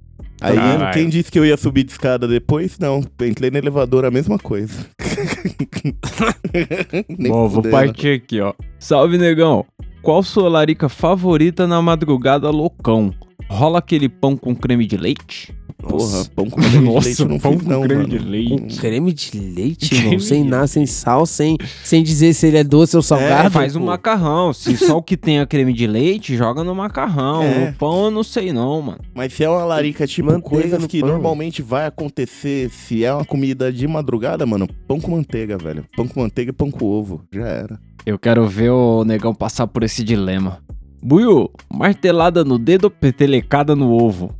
[0.45, 0.93] Aí Caralho.
[0.93, 2.79] quem disse que eu ia subir de escada depois?
[2.79, 4.87] Não, entrei no elevador, a mesma coisa.
[7.27, 8.53] Bom, vou partir aqui, ó.
[8.79, 9.65] Salve, negão.
[10.03, 13.11] Qual sua larica favorita na madrugada loucão?
[13.49, 15.55] Rola aquele pão com creme de leite?
[15.79, 18.09] Porra, pão com creme de leite não pão fiz com não, creme mano.
[18.09, 18.81] de leite.
[18.81, 20.21] Creme de leite, Creme irmão.
[20.21, 23.49] Sem nada, sem sal, sem, sem dizer se ele é doce ou salgado.
[23.49, 23.87] É, faz um pô.
[23.87, 24.53] macarrão.
[24.53, 27.43] Se só o que tem é creme de leite, joga no macarrão.
[27.43, 27.67] É.
[27.67, 29.01] No pão eu não sei não, mano.
[29.15, 31.11] Mas se é uma larica, tipo, Manteiga coisas no que pão.
[31.11, 35.85] normalmente vai acontecer se é uma comida de madrugada, mano, pão com manteiga, velho.
[35.95, 37.23] Pão com manteiga e pão com ovo.
[37.33, 37.79] Já era.
[38.07, 40.63] Eu quero ver o negão passar por esse dilema.
[41.05, 44.35] Buiu, martelada no dedo ou petelecada no ovo?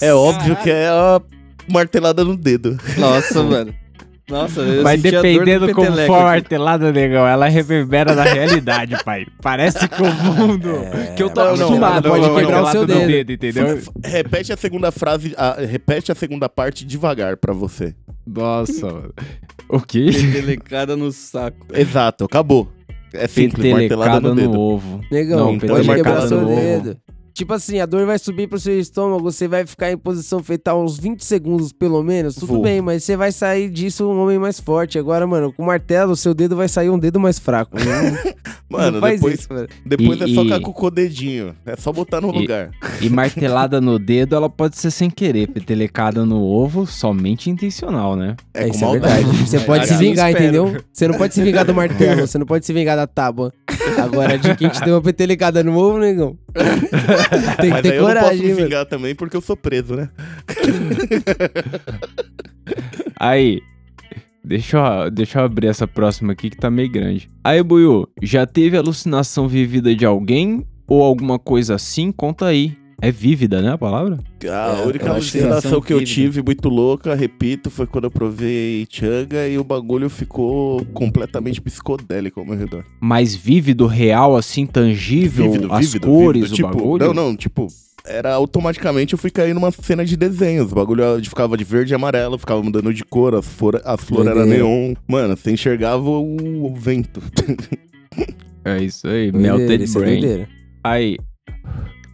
[0.00, 1.20] É óbvio que é a
[1.70, 2.78] martelada no dedo.
[2.96, 3.74] Nossa, mano.
[4.26, 9.26] Nossa, eu Mas dependendo como for a martelada, negão, ela reverbera na realidade, pai.
[9.42, 10.70] Parece que o mundo...
[11.14, 13.32] que eu tô Não, não, acostumado ela pode com a quebrar o seu no dedo.
[13.32, 13.82] entendeu?
[14.02, 17.94] Repete a segunda frase, a- repete a segunda parte devagar pra você.
[18.26, 19.12] Nossa, mano.
[19.68, 20.10] O quê?
[20.10, 21.66] Petelecada no saco.
[21.74, 22.72] Exato, acabou.
[23.14, 24.60] É simples, martelada no no, dedo.
[24.60, 25.00] ovo.
[25.10, 26.54] Negão, Não, quebrar no seu ovo.
[26.54, 26.96] dedo.
[27.34, 30.80] Tipo assim, a dor vai subir pro seu estômago, você vai ficar em posição fetal
[30.80, 32.36] uns 20 segundos, pelo menos.
[32.36, 32.62] Tudo Vou.
[32.62, 35.00] bem, mas você vai sair disso um homem mais forte.
[35.00, 37.76] Agora, mano, com o martelo, o seu dedo vai sair um dedo mais fraco.
[37.76, 38.34] Não,
[38.68, 39.68] Mano, não faz depois, isso, mano.
[39.84, 41.54] depois E- é só e- com o dedinho.
[41.66, 42.70] É só botar no E- lugar.
[43.00, 45.48] E martelada no dedo, ela pode ser sem querer.
[45.48, 48.36] Petelecada no ovo, somente intencional, né?
[48.54, 49.14] É, É, com isso é maldade.
[49.24, 49.38] verdade.
[49.48, 50.76] Você pode se vingar, entendeu?
[50.92, 53.52] Você não pode se vingar do martelo, você não pode se vingar da tábua.
[54.02, 56.36] Agora, de quem te deu uma petelecada no ovo, negão.
[57.60, 59.56] Tem que Mas aí ter eu não posso coragem, me vingar também porque eu sou
[59.56, 60.08] preso, né?
[63.20, 63.60] Aí,
[64.44, 64.76] deixa
[65.06, 67.30] eu, deixa eu abrir essa próxima aqui que tá meio grande.
[67.42, 72.12] Aí, Buiu, já teve alucinação vivida de alguém ou alguma coisa assim?
[72.12, 72.76] Conta aí.
[73.02, 74.18] É vívida, né, a palavra?
[74.44, 76.14] A É, única que alucinação que eu vívida.
[76.14, 82.40] tive muito louca, repito, foi quando eu provei Changa e o bagulho ficou completamente psicodélico
[82.40, 82.82] ao meu redor.
[83.00, 86.52] Mais vívido, real, assim, tangível, Vívido, as vívido, cores, vívido.
[86.52, 87.06] o tipo, bagulho?
[87.08, 87.66] Não, não, tipo,
[88.06, 90.70] era automaticamente eu fui cair numa cena de desenhos.
[90.72, 94.00] O bagulho de- ficava de verde e amarelo, ficava mudando de cor, as, flor, as
[94.02, 94.62] flores eram Doideira.
[94.64, 94.94] neon.
[95.08, 97.20] Mano, você enxergava o, o vento.
[98.66, 100.20] É isso aí, Doideira, melted isso é brain.
[100.20, 100.48] doideira.
[100.82, 101.18] Aí,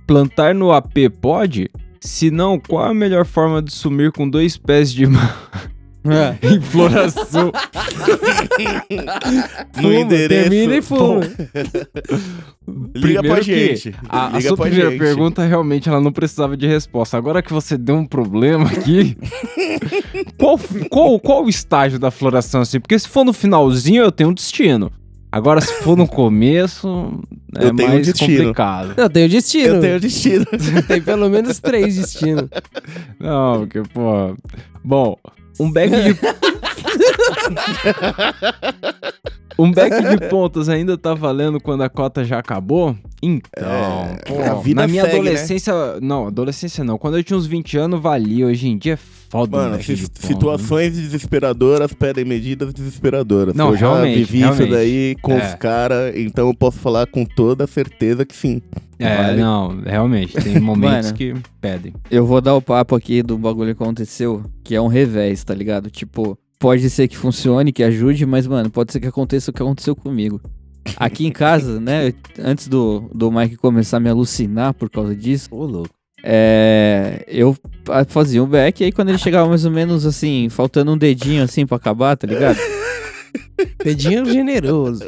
[0.07, 1.71] plantar no AP pode?
[2.01, 5.37] Se não, qual a melhor forma de sumir com dois pés de ma-
[6.03, 6.37] É.
[6.47, 7.53] em floração?
[9.77, 10.51] no Fuma, endereço.
[10.51, 11.21] Termina e fuma.
[12.95, 13.95] Liga pra Primeiro gente.
[14.09, 14.99] A, a sua primeira gente.
[14.99, 17.17] pergunta realmente ela não precisava de resposta.
[17.19, 19.17] Agora que você deu um problema aqui,
[20.39, 20.59] qual,
[20.89, 22.81] qual, qual o estágio da floração assim?
[22.81, 24.91] Porque se for no finalzinho eu tenho um destino.
[25.33, 27.21] Agora se for no começo
[27.57, 28.39] é Eu tenho um mais destino.
[28.39, 28.95] complicado.
[28.97, 29.75] Não, tem o destino.
[29.77, 30.45] Eu tenho destino.
[30.89, 32.49] Tem pelo menos três destinos.
[33.19, 34.35] Não, porque pô.
[34.83, 35.17] Bom,
[35.61, 36.17] um back de
[39.59, 42.97] Um back de pontas ainda tá valendo quando a cota já acabou?
[43.23, 45.21] Então, É, pô, a vida na minha segue, né?
[45.21, 48.97] adolescência, não, adolescência não, quando eu tinha uns 20 anos valia, hoje em dia é
[48.97, 53.55] foda um Mano, back si- de situações desesperadoras pedem medidas desesperadoras.
[53.55, 54.63] Não, eu já realmente, vivi realmente.
[54.63, 55.47] isso daí com É.
[55.49, 58.63] os caras, então eu posso falar com toda certeza que sim.
[58.99, 59.43] É, Vale.
[59.43, 61.19] não, realmente, tem momentos Mano.
[61.19, 61.93] que pedem.
[62.11, 65.55] Eu vou dar o papo aqui do bagulho que aconteceu, que é um revés, tá
[65.55, 65.91] ligado?
[65.91, 69.63] Tipo, pode ser que funcione, que ajude, mas, mano, pode ser que aconteça o que
[69.63, 70.41] aconteceu comigo.
[70.97, 75.49] Aqui em casa, né, antes do, do Mike começar a me alucinar por causa disso,
[75.51, 75.91] Ô, louco.
[76.23, 80.49] é, eu fa- fazia um back, e aí quando ele chegava mais ou menos assim,
[80.51, 82.59] faltando um dedinho assim pra acabar, tá ligado?
[83.83, 85.05] Dedinho generoso.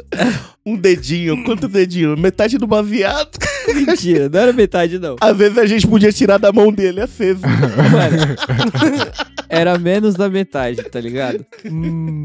[0.65, 2.17] Um dedinho, quanto dedinho?
[2.17, 3.37] Metade do baseado.
[3.73, 5.15] Mentira, não era metade não.
[5.19, 7.41] Às vezes a gente podia tirar da mão dele aceso.
[7.41, 8.35] Mano,
[9.49, 11.45] era menos da metade, tá ligado?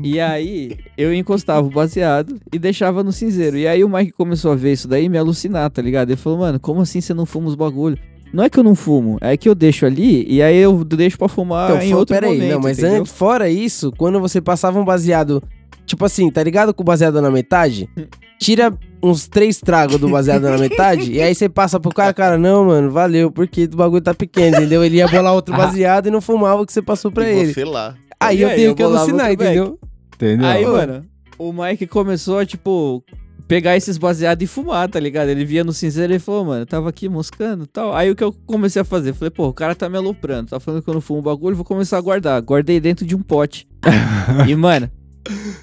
[0.02, 3.56] E aí, eu encostava o baseado e deixava no cinzeiro.
[3.56, 6.10] E aí o Mike começou a ver isso daí e me alucinar, tá ligado?
[6.10, 7.98] Ele falou, mano, como assim você não fuma os bagulho?
[8.32, 11.16] Não é que eu não fumo, é que eu deixo ali e aí eu deixo
[11.16, 14.78] pra fumar Então, em outro peraí, momento, não, mas antes, fora isso, quando você passava
[14.78, 15.42] um baseado,
[15.88, 17.88] tipo assim, tá ligado com o baseado na metade?
[18.38, 18.72] Tira
[19.02, 22.66] uns três tragos do baseado na metade, e aí você passa pro cara, cara, não,
[22.66, 24.84] mano, valeu, porque o bagulho tá pequeno, entendeu?
[24.84, 25.58] Ele ia bolar outro Ah.
[25.58, 27.54] baseado e não fumava o que você passou pra e ele.
[27.54, 27.94] você lá.
[28.20, 29.78] Aí E eu aí, tenho eu que alucinar, entendeu?
[30.14, 30.46] Entendeu?
[30.46, 30.72] Aí, Ô.
[30.72, 31.04] mano,
[31.38, 33.02] o Mike começou a, tipo,
[33.46, 35.28] pegar esses baseados e fumar, tá ligado?
[35.28, 37.94] Ele via no cinzeiro e falou, mano, eu tava aqui moscando e tal.
[37.94, 39.12] Aí o que eu comecei a fazer?
[39.14, 41.64] Falei, pô, o cara tá me aloprando, tá falando que eu não fumo bagulho, vou
[41.64, 42.42] começar a guardar.
[42.42, 43.66] Guardei dentro de um pote.
[44.48, 44.90] e, mano,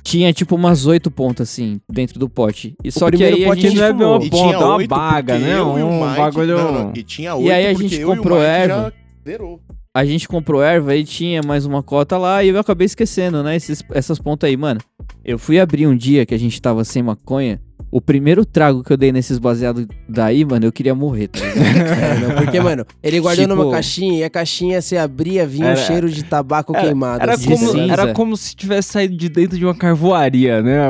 [0.04, 2.75] tinha tipo umas oito pontas assim, dentro do pote.
[2.84, 3.75] E só que aí a pote gente...
[3.75, 5.62] não é bem uma ponta, tinha é uma baga, né?
[5.62, 6.58] Um Mike- bagulho...
[6.58, 8.93] Não, não, E tinha oito E aí a gente comprou erva.
[9.23, 9.60] zerou.
[9.93, 13.56] A gente comprou erva e tinha mais uma cota lá e eu acabei esquecendo, né?
[13.56, 14.82] Esses, essas pontas aí, mano.
[15.23, 17.62] Eu fui abrir um dia que a gente tava sem maconha.
[17.95, 21.55] O primeiro trago que eu dei nesses baseados daí, mano, eu queria morrer, tá ligado?
[21.95, 25.67] É, não, porque, mano, ele guardou Tipo- numa caixinha e a caixinha se abria, vinha
[25.67, 27.23] um Era- cheiro de tabaco Era, queimado.
[27.23, 27.93] era assim, como, tá cinza.
[27.93, 30.89] era como se tivesse saído de dentro de uma carvoaria, né?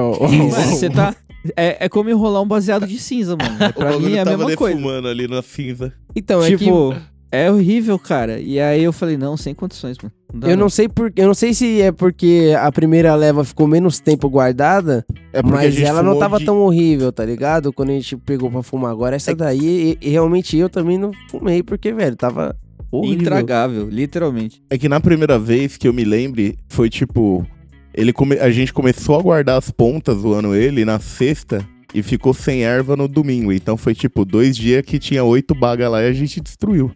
[0.72, 1.16] Você tá.
[1.56, 3.56] É, é como enrolar um baseado de cinza, mano.
[3.64, 5.08] É, O Pra mim é a mesma coisa.
[5.08, 5.94] ali na cinza.
[6.16, 6.96] Então, é que Tipo,
[7.36, 8.40] é horrível, cara.
[8.40, 10.14] E aí eu falei, não, sem condições, mano.
[10.34, 13.68] dá eu não sei por, eu não sei se é porque a primeira leva ficou
[13.68, 17.72] menos tempo guardada, É porque mas ela não tava de- tão horrível, tá ligado?
[17.74, 18.92] Quando a gente pegou pra fumar.
[18.92, 22.56] Agora essa daí, e- e realmente eu também não fumei, porque, velho, tava
[22.92, 23.22] horrível.
[23.22, 24.62] Intragável, literalmente.
[24.70, 27.46] É que na primeira vez que eu me lembre, foi tipo.
[27.94, 31.66] Ele come- A gente começou a guardar as pontas zoando ele na sexta
[31.98, 33.52] e ficou sem erva no domingo.
[33.52, 36.92] Então foi tipo dois dias que tinha oito bagas lá e a gente destruiu.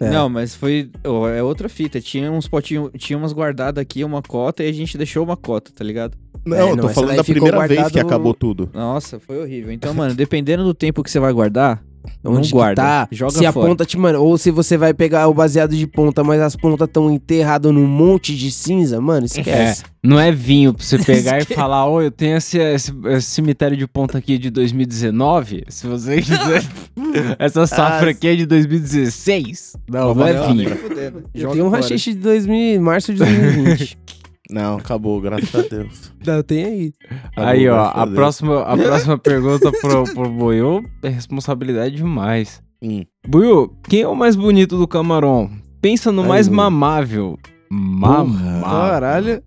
[0.00, 0.10] É.
[0.10, 0.90] Não, mas foi.
[1.36, 2.00] é outra fita.
[2.00, 2.90] Tinha uns potinhos.
[2.98, 6.16] Tinha umas guardadas aqui, uma cota, e a gente deixou uma cota, tá ligado?
[6.44, 8.68] Não, É, eu não, tô essa falando da primeira vez que guardado- acabou tudo.
[8.74, 9.70] Nossa, foi horrível.
[9.70, 11.89] Então, mano, dependendo do tempo que você vai guardar, Não
[12.24, 13.08] Onde que guarda, tá?
[13.10, 13.66] joga se a fora.
[13.68, 16.86] ponta te, mano, ou se você vai pegar o baseado de ponta, mas as pontas
[16.86, 19.82] estão enterradas num monte de cinza, mano, esquece.
[20.02, 23.76] Não é vinho pra você pegar e falar, ô, eu tenho esse, esse- esse cemitério
[23.76, 25.64] de ponta aqui de 2019.
[25.68, 26.62] Se você quiser.
[27.38, 29.76] Essa safra Ah, aqui é de 2016.
[29.90, 30.70] Não, não é vinho.
[31.34, 33.98] Eu tenho um rachixe de 2000, março de 2020.
[34.50, 36.12] Não, acabou, graças a Deus.
[36.26, 36.92] Não, tem aí.
[37.32, 42.62] Acabou, Aí, ó, a próxima, a próxima pergunta pro, pro Buiu é responsabilidade demais.
[42.82, 43.04] Hum.
[43.26, 45.50] Buiu, quem é o mais bonito do camarão?
[45.80, 47.38] Pensa no Ai, mais mamável.
[47.70, 48.62] Mamável.
[48.62, 49.42] Caralho.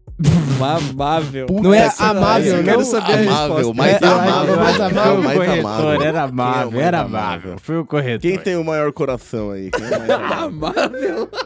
[0.59, 1.47] Mamável.
[1.49, 2.63] Não é Puta, amável, eu não?
[2.63, 3.73] quero saber a Amável, resposta.
[3.73, 5.15] mais É, amável, mais Foi amável.
[5.15, 6.01] o mais corretor, amável.
[6.01, 7.27] era é o amável, mais era amável?
[7.27, 7.55] amável.
[7.61, 8.21] Foi o corretor.
[8.21, 9.71] Quem tem o maior coração aí?
[9.71, 10.09] Quem é o mais
[10.43, 10.43] amável?
[10.43, 11.29] Amável.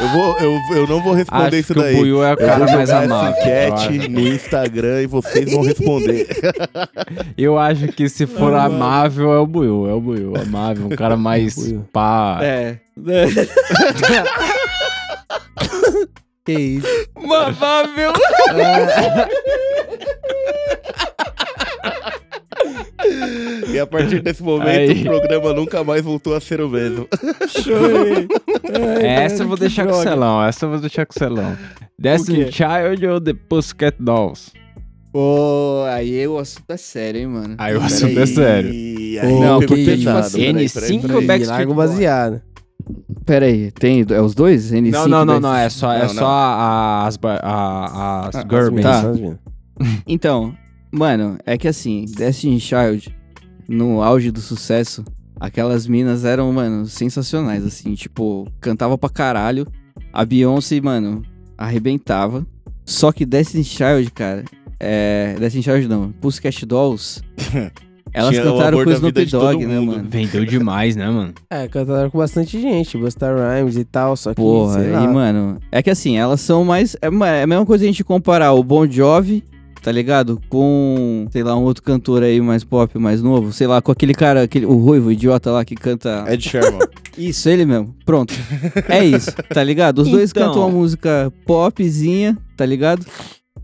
[0.00, 1.94] eu, vou, eu, eu não vou responder Acho isso que daí.
[1.94, 3.32] o Buiu é o cara mais amável.
[3.40, 6.26] enquete no Instagram e vocês vão responder.
[7.36, 10.34] Eu acho que se for amável é o Buiu, é o Buiu.
[10.36, 11.84] Amável, um cara mais Buiu.
[11.92, 12.38] pá.
[12.42, 12.78] É.
[16.44, 16.86] Que isso.
[17.16, 18.12] Mamável.
[23.72, 25.02] e a partir desse momento Aí.
[25.02, 27.06] o programa nunca mais voltou a ser o mesmo.
[27.48, 28.26] Chorei.
[29.02, 31.56] Essa eu vou deixar com o Celão, essa eu vou deixar com o Celão.
[31.98, 32.50] Destiny?
[32.52, 34.50] Child ou The Pussycat Dolls?
[35.12, 37.54] Pô, aí o assunto é sério, hein, mano.
[37.58, 38.70] Aí o assunto é sério.
[38.70, 40.26] aí Não, pegou que pesado.
[40.26, 40.66] isso, Peraí, peraí,
[40.98, 41.16] N5 peraí.
[41.16, 41.90] ou Backstreet Largo Boys?
[41.90, 42.42] baseado.
[43.24, 44.72] Pera aí, tem é os dois?
[44.72, 46.26] N5 Não, não, não, não, é só, é Não, só não.
[46.28, 49.38] a- as, a- as Ah, minas, Tá.
[50.06, 50.54] Então,
[50.90, 53.14] mano, é que assim, Destiny Child,
[53.68, 55.04] no auge do sucesso,
[55.40, 59.66] aquelas minas eram, mano, sensacionais, assim, tipo, cantava pra caralho.
[60.12, 61.22] A Beyoncé, mano,
[61.56, 62.46] arrebentava.
[62.84, 64.44] Só que Destiny Child, cara,
[64.78, 65.36] é.
[65.38, 67.22] Destiny Child não, Pussycat Dolls.
[68.14, 69.92] Elas Tinha cantaram com o Snoop Dogg, né, mundo.
[69.92, 70.08] mano?
[70.08, 71.32] Vendeu demais, né, mano?
[71.50, 75.04] É, cantaram com bastante gente, Busta Rhymes e tal, só que, Porra, sei lá.
[75.04, 76.94] e mano, é que assim, elas são mais.
[77.00, 79.42] É, é a mesma coisa a gente comparar o Bon Jovi,
[79.82, 80.40] tá ligado?
[80.48, 84.14] Com, sei lá, um outro cantor aí mais pop, mais novo, sei lá, com aquele
[84.14, 86.24] cara, aquele, o ruivo, o idiota lá que canta.
[86.28, 86.80] Ed Sherman.
[87.18, 87.94] Isso, ele mesmo.
[88.06, 88.32] Pronto.
[88.88, 89.98] É isso, tá ligado?
[90.00, 90.46] Os dois Então.
[90.48, 93.04] cantam uma música popzinha, tá ligado?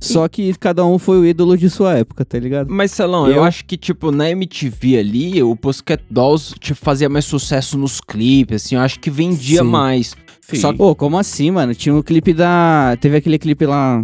[0.01, 2.69] Só que cada um foi o ídolo de sua época, tá ligado?
[2.71, 3.37] Mas, Celão, eu...
[3.37, 8.01] Eu- acho que, tipo, na MTV ali, o Pussycat Dolls tipo, fazia mais sucesso nos
[8.01, 9.69] clipes, assim, eu acho que vendia Sim.
[9.69, 10.15] mais.
[10.41, 10.57] Sim.
[10.57, 11.75] Só Pô, como assim, mano?
[11.75, 12.97] Tinha um clipe da.
[13.01, 14.03] Teve aquele clipe lá.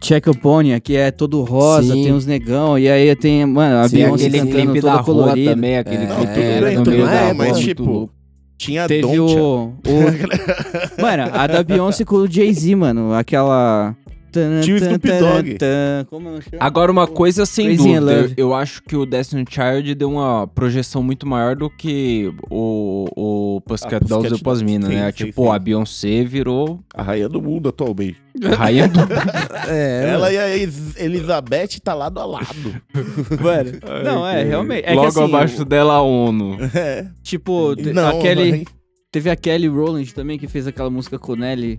[0.00, 2.04] Check Upon, que é todo rosa, Sim.
[2.04, 5.00] tem uns negão, e aí tem, mano, a Sim, Beyoncé aquele cantando clipe toda da
[5.00, 5.50] rua colorida.
[5.54, 8.10] também, aquele É, clipe tudo era no tudo meio bem, da mas, rua, tipo.
[8.56, 9.40] Tinha Teve Don'tcha.
[9.42, 9.74] o, o-
[11.02, 13.12] Mano, a da Beyoncé com o Jay-Z, mano.
[13.12, 13.94] Aquela.
[14.62, 15.58] Tinha o Snoop Dogg.
[16.58, 21.02] Agora, uma coisa sem Crazy dúvida, eu, acho que o Destiny Child deu uma projeção
[21.02, 23.06] muito maior do que o,
[23.56, 25.12] o Pussycat Ah, Dolls pras minas, Sim, né?
[25.12, 25.50] sim, tipo, sim.
[25.50, 28.16] a Beyoncé virou A rainha do mundo atualmente.
[28.56, 29.00] rainha do...
[29.68, 30.56] É, Ela e a
[31.04, 32.46] Elizabeth tá lado a lado.
[33.40, 33.72] Mano.
[34.04, 34.84] Não, é, realmente.
[34.86, 36.56] É Logo que, assim, abaixo o- dela, a ONU.
[36.74, 37.06] É.
[37.22, 38.50] Tipo, Não, aquele.
[38.50, 38.64] mas-
[39.12, 41.78] Teve a Kelly Rowland também que fez aquela música com o Nelly.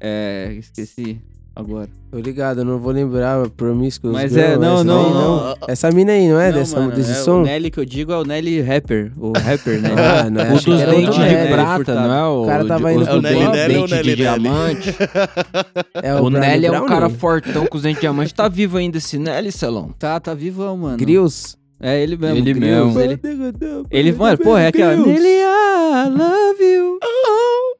[0.00, 0.54] É.
[0.58, 1.20] Esqueci
[1.54, 1.88] agora.
[2.10, 5.56] Tô ligado, eu não vou lembrar, Promiscuous Mas Girl, é, não, não, daí não.
[5.68, 6.50] Essa mina aí, não é?
[6.50, 7.40] Não, dessa, mano, desse é, som?
[7.40, 9.12] O Nelly que eu digo é o Nelly Rapper.
[9.16, 9.90] O rapper, né?
[9.96, 11.52] Ah, não é, O dos dentes de Nelly.
[11.52, 12.08] prata, Furtado.
[12.08, 12.24] não é?
[12.24, 14.16] O, O cara tava indo os pro do Nelly dente Nelly de Nelly Nelly?
[14.16, 14.96] diamante.
[16.02, 18.34] É O, Brownie Nelly é um cara fortão com os dentes de diamante.
[18.34, 19.90] Tá vivo ainda esse Nelly, Celão?
[19.98, 20.96] Tá, tá vivão, mano.
[20.96, 21.59] Grills?
[21.82, 22.36] É ele mesmo.
[22.36, 23.00] Ele Grills, mesmo.
[23.00, 24.96] Ele, ele mano, porra, é aquela.
[24.96, 26.98] Nelly, I love you.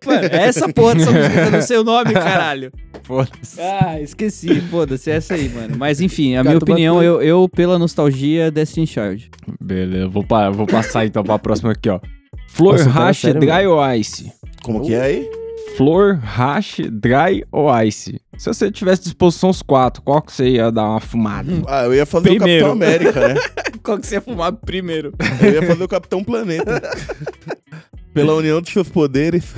[0.06, 2.72] Mano, é essa porra dessa música que eu não sei o nome, caralho.
[3.02, 3.60] Foda-se.
[3.60, 4.60] Ah, esqueci.
[4.62, 5.76] Foda-se, é essa aí, mano.
[5.76, 9.30] Mas enfim, a Gato minha opinião, eu, eu, pela nostalgia, Destiny Child.
[9.60, 12.00] Beleza, vou, pa- vou passar então pra próxima aqui, ó.
[12.48, 14.32] Flor, hash, sério, dry ice?
[14.62, 15.30] Como que é aí?
[15.76, 18.20] Flor, hash, dry ou ice?
[18.36, 21.50] Se você tivesse disposição os quatro, qual que você ia dar uma fumada?
[21.66, 22.66] Ah, eu ia fazer Primeiro.
[22.66, 23.34] o Capitão América, né?
[23.82, 25.14] Qual que você ia fumar primeiro?
[25.42, 26.82] Eu ia fazer o Capitão Planeta.
[28.12, 29.54] Pela união dos seus poderes.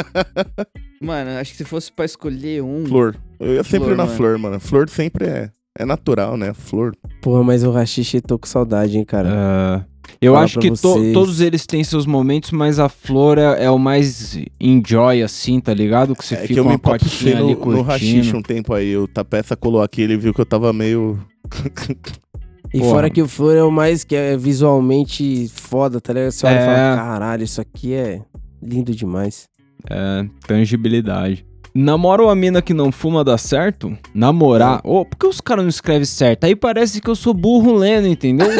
[1.00, 2.84] Mano, acho que se fosse pra escolher um.
[2.86, 3.16] Flor.
[3.40, 4.16] Eu ia sempre Flor, na mano.
[4.16, 4.60] flor, mano.
[4.60, 5.50] Flor sempre é.
[5.78, 6.52] É natural, né?
[6.52, 6.92] Flor.
[7.22, 9.28] Porra, mas o Rashishi tô com saudade, hein, cara.
[9.32, 9.84] Ah,
[10.20, 13.78] eu acho que to- todos eles têm seus momentos, mas a flor é, é o
[13.78, 16.14] mais enjoy, assim, tá ligado?
[16.14, 18.38] Que você é fica que eu uma me cotinha no, ali no rachixe curtindo.
[18.38, 18.96] um tempo aí.
[18.96, 21.18] O Tapeça colou aqui, ele viu que eu tava meio.
[22.74, 22.90] E Porra.
[22.90, 26.30] fora que o Flor é o mais que é visualmente foda, tá ligado?
[26.30, 26.64] Você olha e É.
[26.64, 28.20] fala, caralho, isso aqui é
[28.62, 29.46] lindo demais.
[29.90, 31.44] É, tangibilidade.
[31.74, 33.96] Namora uma mina que não fuma dá certo?
[34.14, 34.80] Namorar.
[34.84, 36.44] Ô, por que os caras não escrevem certo?
[36.44, 38.46] Aí parece que eu sou burro lendo, entendeu?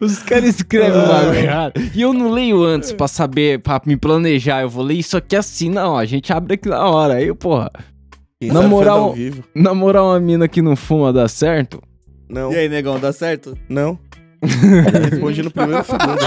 [0.00, 1.72] Os caras escrevem o bagulho errado.
[1.94, 4.62] E eu não leio antes pra saber, pra me planejar.
[4.62, 5.96] Eu vou ler isso aqui assim, não.
[5.96, 7.14] A gente abre aqui na hora.
[7.14, 7.70] Aí, porra,
[8.40, 9.44] Quem Na moral- vivo.
[9.54, 11.80] namorar uma mina que não fuma dá certo?
[12.28, 13.56] Não, E aí, negão, dá certo?
[13.68, 13.98] não.
[14.42, 16.18] Já respondi no primeiro segundo.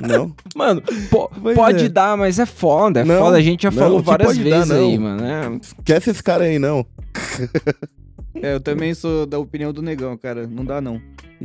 [0.00, 0.34] Não.
[0.54, 1.88] Mano, po- Pois pode é.
[1.88, 3.36] dar, mas é foda, é Não, foda.
[3.36, 5.24] A gente já não, falou que várias pode dar, vezes aí, mano.
[5.24, 5.58] é.
[5.62, 6.84] Esquece esse cara aí, não.
[8.42, 10.46] É, eu também sou da opinião do negão, cara.
[10.46, 11.00] Não dá, não.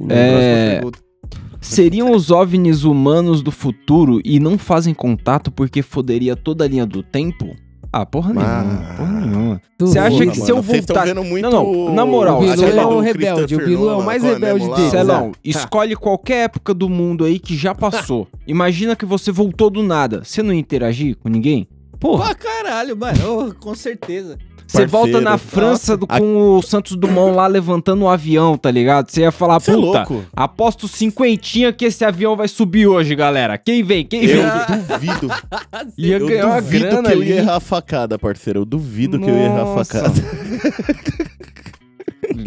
[0.10, 0.82] É.
[1.60, 6.86] Seriam os OVNIs humanos do futuro e não fazem contato porque foderia toda a linha
[6.86, 7.56] do tempo?
[7.94, 8.50] Ah, porra nenhuma,
[8.90, 8.96] Ah.
[8.98, 9.62] porra nenhuma.
[9.78, 12.86] Você acha que se eu voltar- vendo muito Não, não, na moral, O Bilu é
[12.86, 14.92] o rebelde, o Bilu é o mais qual rebelde deles.
[14.92, 18.28] Celão, escolhe qualquer época do mundo aí que já passou.
[18.48, 20.22] Imagina que você voltou do nada.
[20.24, 21.68] Você não ia interagir com ninguém?
[22.00, 23.50] Porra, Pra caralho, mano.
[23.50, 24.38] Ô, com certeza.
[24.72, 25.44] Você volta na nossa.
[25.46, 29.10] França do- com o Santos Dumont lá levantando o avião, tá ligado?
[29.10, 30.24] Você ia falar, Você é puta, louco?
[30.36, 33.58] aposto cinquentinha que esse avião vai subir hoje, galera.
[33.58, 34.06] Quem vem?
[34.06, 34.82] Quem Eu vem?
[34.88, 35.28] duvido.
[35.98, 37.30] Ia eu ganhar uma duvido grana que eu ali.
[37.30, 38.60] ia errar a facada, parceiro.
[38.62, 39.86] Eu duvido que eu ia errar a Nossa.
[39.86, 40.14] facada.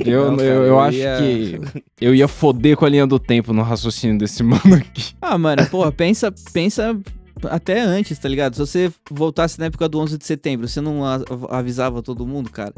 [0.04, 1.60] Eu, Não, cara, eu, eu eu acho ia- que
[2.00, 5.12] eu ia foder com a linha do tempo no raciocínio desse mano aqui.
[5.20, 6.96] Ah, mano, porra, pensa, pensa
[7.44, 8.55] até antes, tá ligado?
[8.55, 11.03] Se você voltasse na época do 11 de setembro, você não
[11.51, 12.75] avisava todo mundo, cara?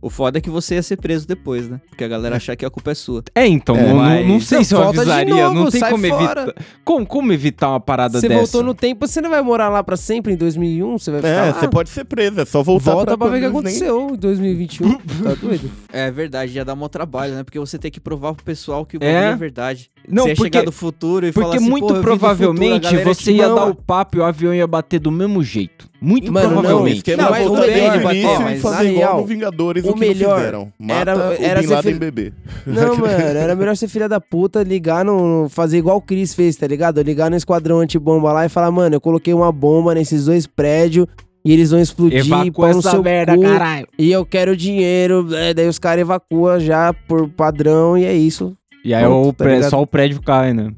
[0.00, 1.80] O foda é que você ia ser preso depois, né?
[1.88, 3.24] Porque a galera achar que a culpa é sua.
[3.34, 5.34] É, então, É, não, não- mas- não sei se eu avisaria.
[5.48, 6.54] novo, não tem como evitar.
[6.84, 8.40] Como, como evitar uma parada Você dessa?
[8.40, 10.98] voltou no tempo, você não vai morar lá pra sempre em 2001?
[10.98, 11.60] Você vai ficar É, lá?
[11.60, 14.10] você pode ser preso, é só voltar Volta pra ver o que quando nem- aconteceu
[14.10, 14.98] em 2021.
[14.98, 15.70] tá doido?
[15.92, 17.42] É verdade, já dá mó trabalho, né?
[17.42, 19.30] Porque você tem que provar pro pessoal que o É.
[19.32, 19.90] é verdade.
[20.06, 22.08] Não, você ia porque, chegar do futuro e falar porque assim, muito "Porra, eu vim
[22.08, 25.00] do futuro, provavelmente galera você ia mama." dar o papo e o avião ia bater
[25.00, 25.88] do mesmo jeito.
[26.08, 27.16] Muito Mano, não, provavelmente.
[27.16, 29.90] Não, é mas o melhor- o ó, e mas fazer na igual no Vingadores o
[29.90, 30.72] o, que melhor não fizeram.
[30.78, 32.32] Mata era- o era Bin ser Laden fi- bebê.
[32.64, 35.48] Não, mano, era melhor ser filha da puta, ligar no.
[35.50, 37.02] fazer igual o Chris fez, tá ligado?
[37.02, 41.08] Ligar no esquadrão antibomba lá e falar, mano, eu coloquei uma bomba nesses dois prédios
[41.44, 43.88] e eles vão explodir, Evacua essa seu merda, cu, caralho.
[43.98, 45.26] E eu quero dinheiro.
[45.34, 48.52] é, daí os caras evacuam já por padrão e é isso.
[48.84, 50.70] E aí Pronto, o tá pré- só o prédio cai, né?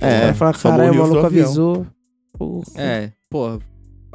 [0.00, 1.84] É, Aí fala, caralho, o maluco avisou.
[2.38, 2.64] Porra.
[2.76, 3.58] É, porra.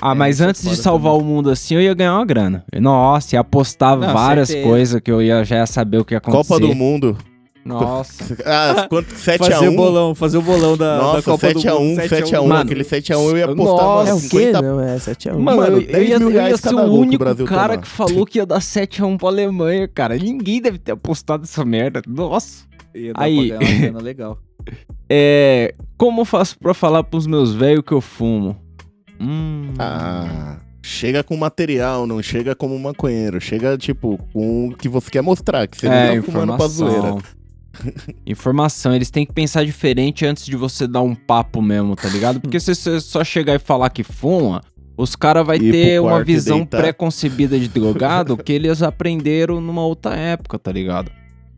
[0.01, 1.27] Ah, É, mas é antes de salvar também.
[1.27, 2.63] o mundo assim, eu ia ganhar uma grana.
[2.79, 4.67] Nossa, ia apostar Não, várias certeza.
[4.69, 6.47] coisas que eu ia, já ia saber o que ia acontecer.
[6.53, 7.17] Copa do Mundo.
[7.65, 8.37] Nossa.
[8.45, 9.07] Ah, quanto?
[9.15, 9.37] 7x1.
[9.49, 11.99] Fazer o bolão, fazer o bolão da, da Nossa, Copa do 7x1, Mundo.
[12.01, 12.47] 7x1.
[12.47, 14.27] Mano, Aquele 7x1 eu ia apostar, nossa, mano, É o quê?
[14.29, 15.39] 50 Não, é 7 a 1.
[15.39, 17.81] Mano, Mano, eu, eu 10 ia, eu ia ser o único Brasil cara tomar.
[17.81, 20.15] que falou que ia dar 7x1 pra Alemanha, cara.
[20.15, 22.01] Ninguém deve ter apostado essa merda.
[22.07, 22.65] Nossa.
[22.95, 23.51] Ia dar Aí.
[23.51, 24.37] uma grana legal.
[25.09, 25.73] É.
[25.97, 28.55] Como eu faço pra falar pros meus velhos que eu fumo?
[29.19, 29.73] Hum.
[29.79, 33.39] Ah, chega com material, não chega como maconheiro.
[33.41, 36.67] Chega, tipo, com o que você quer mostrar, que você é, não tá fumando pra
[36.67, 36.97] zoeira.
[36.97, 37.37] informação.
[38.25, 38.95] informação.
[38.95, 42.39] Eles têm que pensar diferente antes de você dar um papo mesmo, tá ligado?
[42.39, 44.61] Porque se você só chegar e falar que fuma,
[44.97, 50.57] os caras vão ter uma visão pré-concebida de drogado que eles aprenderam numa outra época,
[50.57, 51.11] tá ligado?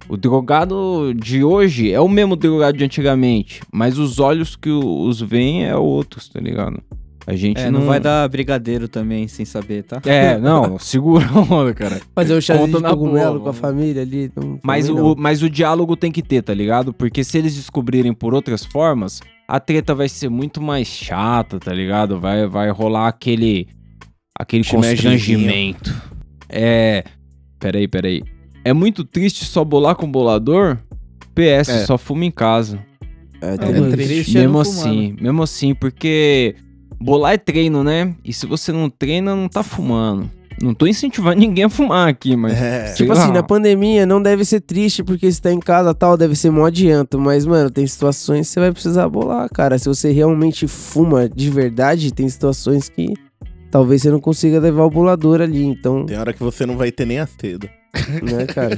[0.10, 5.22] O drogado de hoje é o mesmo drogado de antigamente, mas os olhos que os
[5.22, 6.82] veem é outros, tá ligado?
[7.28, 10.02] A gente É, não vai dar brigadeiro também, sem saber, tá?
[10.06, 12.02] É, não, segura a onda, cara.
[12.16, 14.32] Fazer o chazinho de cogumelo boa, com a família ali.
[14.36, 15.16] Não, Mas o, não.
[15.18, 16.92] mas o diálogo tem que ter, tá ligado?
[16.94, 21.74] Porque se eles descobrirem por outras formas, a treta vai ser muito mais chata, tá
[21.74, 22.20] ligado?
[22.20, 23.68] Vai, vai rolar aquele.
[24.40, 25.94] aquele constrangimento.
[26.48, 27.04] É.
[27.60, 28.24] Peraí, peraí.
[28.64, 30.78] É muito triste só bolar com bolador?
[31.36, 31.86] PS, É.
[31.86, 32.80] só fuma em casa.
[33.42, 33.92] É, É, triste.
[34.08, 36.56] triste é mesmo não fumar, assim, mesmo assim, porque
[37.00, 38.14] bolar é treino, né?
[38.24, 40.30] E se você não treina, não tá fumando.
[40.62, 42.54] Não tô incentivando ninguém a fumar aqui, mas.
[42.62, 42.94] É.
[42.94, 43.24] Tipo lá.
[43.24, 46.52] assim, na pandemia não deve ser triste porque você tá em casa tal, deve ser
[46.52, 47.20] mó adianto.
[47.20, 49.78] Mas, mano, tem situações que você vai precisar bolar, cara.
[49.78, 53.14] Se você realmente fuma de verdade, tem situações que
[53.72, 55.64] talvez você não consiga levar o bolador ali.
[55.64, 57.70] Então, Tem hora que você não vai ter nem a seda.
[58.22, 58.78] né, cara?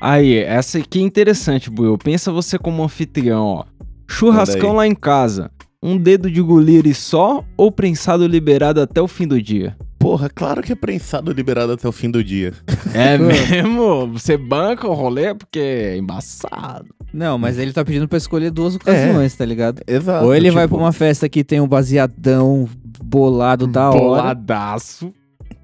[0.00, 1.96] Aí, essa aqui é interessante, Buiu.
[1.98, 3.64] Pensa você como anfitrião, ó.
[4.06, 5.50] Churrascão lá em casa.
[5.82, 9.76] Um dedo de goleiro e só ou prensado liberado até o fim do dia?
[9.96, 12.52] Porra, claro que é prensado liberado até o fim do dia.
[12.92, 14.08] É mesmo?
[14.12, 16.86] Você banca o rolê porque é embaçado.
[17.12, 19.80] Não, mas ele tá pedindo pra escolher duas ocasiões, tá ligado?
[19.86, 20.26] Exato.
[20.26, 22.68] Ou ele vai tipo, pra uma festa que tem um baseadão
[23.02, 23.98] bolado da hora.
[23.98, 25.12] Boladaço.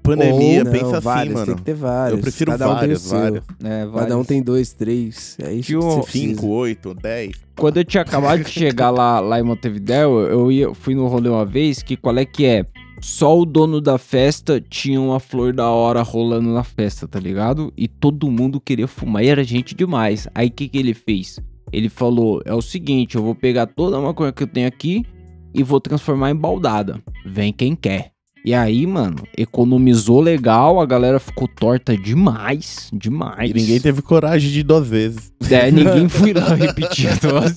[0.05, 1.45] Pandemia, Não, pensa assim, vários, mano.
[1.47, 2.17] Tem que ter vários.
[2.17, 3.19] Eu prefiro Cada um vários, seu.
[3.19, 3.43] vários.
[3.63, 4.27] É, Cada um vários.
[4.27, 5.37] tem dois, três.
[5.41, 6.11] É isso Tio, que.
[6.11, 7.31] 5, 8, 10.
[7.57, 11.29] Quando eu tinha acabado de chegar lá, lá em Montevidéu, eu ia, fui no rolê
[11.29, 12.65] uma vez que qual é que é?
[13.01, 17.71] só o dono da festa tinha uma flor da hora rolando na festa, tá ligado?
[17.77, 20.27] E todo mundo queria fumar e era gente demais.
[20.33, 21.39] Aí o que, que ele fez?
[21.71, 25.05] Ele falou: é o seguinte, eu vou pegar toda a maconha que eu tenho aqui
[25.53, 26.99] e vou transformar em baldada.
[27.25, 28.14] Vem quem quer.
[28.45, 33.49] E aí, mano, economizou legal, a galera ficou torta demais, demais.
[33.49, 35.33] E ninguém teve coragem de ir duas vezes.
[35.49, 37.55] É, ninguém foi lá repetir dose.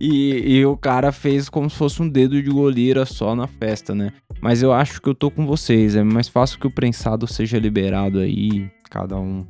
[0.00, 3.94] E, e o cara fez como se fosse um dedo de goleira só na festa,
[3.94, 4.12] né?
[4.40, 5.94] Mas eu acho que eu tô com vocês.
[5.94, 9.46] É mais fácil que o prensado seja liberado aí, cada um.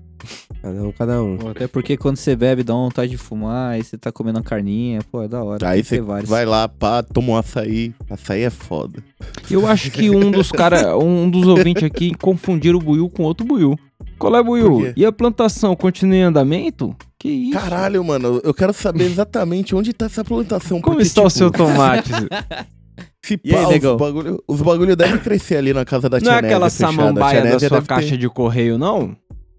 [0.62, 1.36] Cada um, cada um.
[1.38, 4.38] Pô, Até porque quando você bebe dá uma vontade de fumar, aí você tá comendo
[4.38, 5.68] uma carninha, pô, é da hora.
[5.68, 7.94] Aí você vai lá, pá, toma um açaí.
[8.10, 9.02] Açaí é foda.
[9.50, 13.46] Eu acho que um dos cara, um dos ouvintes aqui confundiram o buiu com outro
[13.46, 13.78] buiu.
[14.18, 14.92] Qual é, buiu?
[14.96, 16.94] E a plantação continua em andamento?
[17.18, 17.58] Que isso?
[17.58, 20.80] Caralho, mano, eu quero saber exatamente onde tá essa plantação.
[20.80, 22.10] Como porque, está o tipo, seu tomate?
[23.24, 23.94] Se E aí, pá, negão?
[23.94, 26.66] os bagulho, os bagulho devem crescer ali na casa da Não tia é aquela.
[26.66, 29.16] A samambaia da sua deve ter- caixa de correio, não?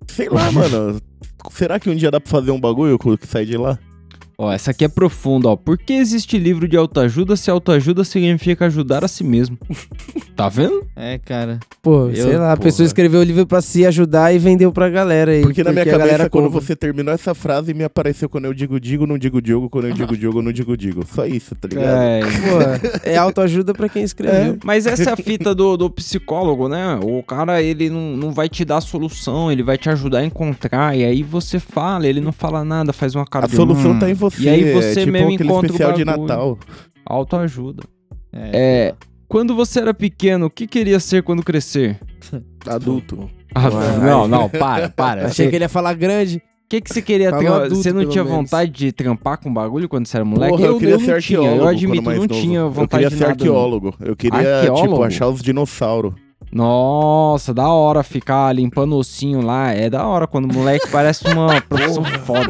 [0.10, 1.00] Sei lá, mano.
[1.52, 3.78] Será que um dia dá pra fazer um bagulho que sai de lá?
[4.42, 5.56] Ó, essa aqui é profunda, ó.
[5.58, 9.58] Por que existe livro de autoajuda se autoajuda significa ajudar a si mesmo?
[10.40, 10.86] Tá vendo?
[10.96, 11.60] É, cara.
[11.82, 12.64] Pô, Eu- sei lá, a porra.
[12.64, 15.34] pessoa escreveu o livro pra se ajudar e vendeu pra galera.
[15.34, 16.62] aí, Porque na minha a cabeça, quando compra.
[16.62, 19.94] você terminou essa frase, me apareceu quando eu digo digo, não digo Diogo, quando eu
[19.94, 21.06] digo Diogo, não digo digo.
[21.14, 21.90] Só isso, tá ligado?
[22.02, 22.22] É.
[22.22, 24.58] Pô, é autoajuda pra quem escreveu.
[24.64, 26.98] Mas essa é a fita do, do psicólogo, né?
[27.04, 30.26] O cara, ele não, não vai te dar a solução, ele vai te ajudar a
[30.26, 30.98] encontrar.
[30.98, 34.00] E aí você fala, ele não fala nada, faz uma cara A de, solução "Hum".
[34.00, 34.29] tá em você.
[34.38, 36.28] E aí é você tipo mesmo encontra o especial de bagulho.
[36.28, 36.60] Natal.
[37.06, 37.84] Autoajuda.
[38.32, 38.50] É.
[38.54, 38.96] É.
[39.28, 42.00] Quando você era pequeno, o que queria ser quando crescer?
[42.68, 43.30] Adulto.
[43.56, 43.98] Ah, Uai.
[44.00, 45.26] não, não, para, para.
[45.28, 46.38] Achei que ele ia falar grande.
[46.38, 48.38] O que, que você queria adulto, Você não tinha menos.
[48.38, 50.52] vontade de trampar com bagulho quando você era moleque?
[50.56, 51.64] Porra, eu, queria não ser tinha, arqueólogo.
[51.64, 52.28] Eu admito, não novo.
[52.28, 53.52] tinha Eu vontade queria de ser nada, não.
[53.52, 53.96] arqueólogo.
[54.00, 54.88] Eu queria, Arqueólogo?
[54.88, 56.14] tipo, achar os dinossauros.
[56.52, 59.72] Nossa, da hora ficar limpando ossinho lá.
[59.74, 62.50] É da hora quando o moleque parece uma profissão foda.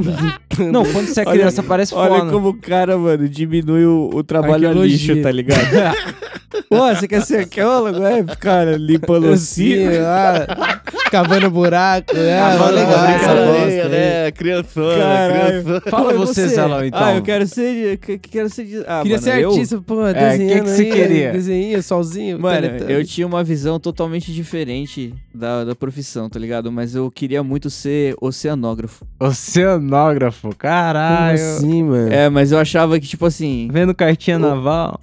[0.72, 2.32] Não, quando você é Olha- criança parece Olha foda.
[2.32, 5.60] como o cara, mano, diminui o, o trabalho a lixo, tá ligado?
[6.68, 8.04] Pô, você quer ser arqueólogo?
[8.04, 9.90] É, cara, limpando o sino.
[10.06, 12.16] ah, cavando buraco.
[12.16, 13.46] É, Cavando legal essa né?
[13.46, 14.32] bosta né?
[14.32, 15.64] Criançona, Caralho.
[15.64, 15.82] criançona.
[15.90, 17.00] Fala Pô, e você, Zelão, então.
[17.04, 17.98] Ah, eu quero ser.
[17.98, 18.66] Quero ser.
[18.66, 21.32] de- Ah, Queria mano, ser eu- artista, pô, É, desenhando que que você aí, queria?
[21.32, 22.40] Desenho, solzinho.
[22.40, 26.72] Mano, eu tinha uma visão totalmente diferente da, da profissão, tá ligado?
[26.72, 29.06] Mas eu queria muito ser oceanógrafo.
[29.20, 31.34] Oceanógrafo, Como caralho.
[31.34, 32.12] assim, mano?
[32.14, 33.68] É, mas eu achava que, tipo assim.
[33.72, 35.00] Vendo cartinha O- naval.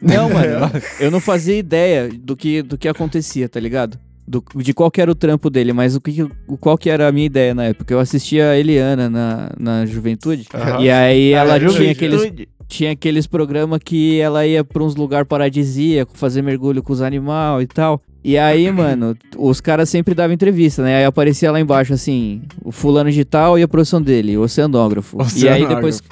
[0.00, 0.70] Não, mano,
[1.00, 3.98] eu não fazia ideia do que, do que acontecia, tá ligado?
[4.26, 7.08] Do, de qual que era o trampo dele, mas o que, o, qual que era
[7.08, 7.92] a minha ideia na época.
[7.94, 10.80] Eu assistia a Eliana na, na juventude, Aham.
[10.82, 11.90] e aí ela Ah, tinha juventude.
[12.26, 17.00] aqueles, tinha aqueles programas que ela ia pra uns lugares paradisíacos, fazer mergulho com os
[17.00, 18.02] animais e tal.
[18.28, 20.98] E aí, mano, os caras sempre davam entrevista, né?
[20.98, 25.16] Aí aparecia lá embaixo, assim, o fulano de tal e a profissão dele, o oceanógrafo.
[25.34, 26.02] E aí depois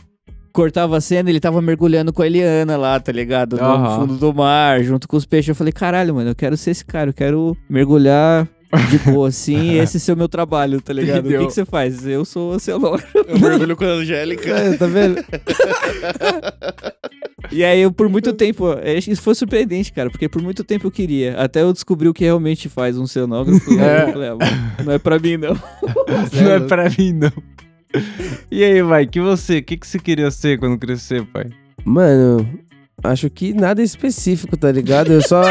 [0.51, 3.59] cortava a cena, ele tava mergulhando com a Eliana lá, tá ligado?
[3.59, 4.01] No Aham.
[4.01, 5.51] fundo do mar, junto com os peixes.
[5.51, 8.49] Eu falei, caralho, mano, eu quero ser esse cara, eu quero mergulhar
[8.89, 11.19] de boa, assim, esse ser o meu trabalho, tá ligado?
[11.19, 11.47] O que, Entendeu?
[11.49, 12.07] que você faz?
[12.07, 13.19] Eu sou oceanógrafo.
[13.29, 14.49] Eu mergulho com a Angélica.
[14.49, 15.23] É, tá vendo?
[17.53, 20.87] E aí, eu, por muito tempo, é, isso foi surpreendente, cara, porque por muito tempo
[20.87, 24.03] eu queria, até eu descobri o que realmente faz um oceanógrafo, e aí É.
[24.09, 25.55] eu falei, ah, não é pra mim, não.
[26.43, 27.33] Não é pra mim, não.
[28.51, 29.59] E aí, vai, que você?
[29.59, 31.47] O que, que você queria ser quando crescer, pai?
[31.85, 32.47] Mano,
[33.03, 35.13] acho que nada específico, tá ligado?
[35.13, 35.43] Eu só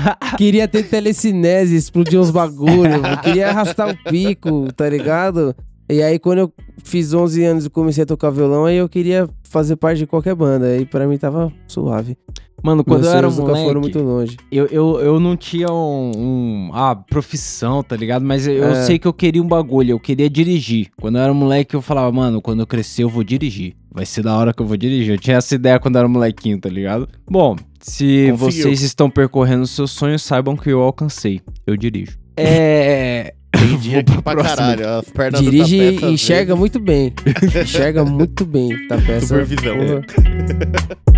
[0.36, 5.54] queria ter telecinese, explodir uns bagulho, eu queria arrastar o pico, tá ligado?
[5.88, 6.52] E aí quando eu
[6.84, 10.34] fiz 11 anos e comecei a tocar violão, aí eu queria fazer parte de qualquer
[10.34, 12.16] banda, aí pra mim tava suave.
[12.62, 14.36] Mano, quando Meus eu era sonhos nunca foram moleque, muito longe.
[14.50, 18.24] eu, eu, eu não tinha um, um- ah, profissão, tá ligado?
[18.24, 18.82] Mas eu, É.
[18.82, 20.88] sei que eu queria um bagulho, eu queria dirigir.
[21.00, 23.74] Quando eu era moleque, eu falava, mano, quando eu crescer eu vou dirigir.
[23.92, 25.12] Vai ser da hora que eu vou dirigir.
[25.14, 27.06] Eu tinha essa ideia quando eu era molequinho, tá ligado?
[27.30, 28.36] Bom, se Conseguiu.
[28.64, 31.40] vocês estão percorrendo seus sonhos, saibam que eu alcancei.
[31.66, 32.18] Eu dirijo.
[32.36, 33.34] É...
[33.58, 34.56] Tem dia pro pra próximo.
[34.56, 34.88] caralho.
[34.98, 37.12] As pernas Dirige do e às enxerga muito bem.
[37.62, 39.26] enxerga muito bem, tá peça.
[39.26, 39.76] Supervisão.
[39.78, 41.06] Porra.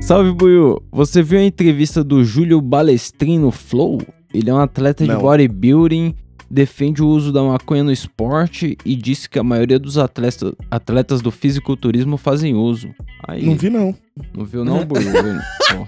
[0.00, 0.82] Salve, Buiu!
[0.90, 4.00] Você viu a entrevista do Júlio Balestrin no Flow?
[4.32, 5.20] Ele é um atleta de Não.
[5.20, 6.14] bodybuilding,
[6.50, 11.20] defende o uso da maconha no esporte e disse que a maioria dos atletas, atletas
[11.20, 12.88] do fisiculturismo fazem uso.
[13.26, 13.94] Aí, Não vi, não.
[14.34, 15.04] não viu não, Buiu?
[15.12, 15.86] Porra.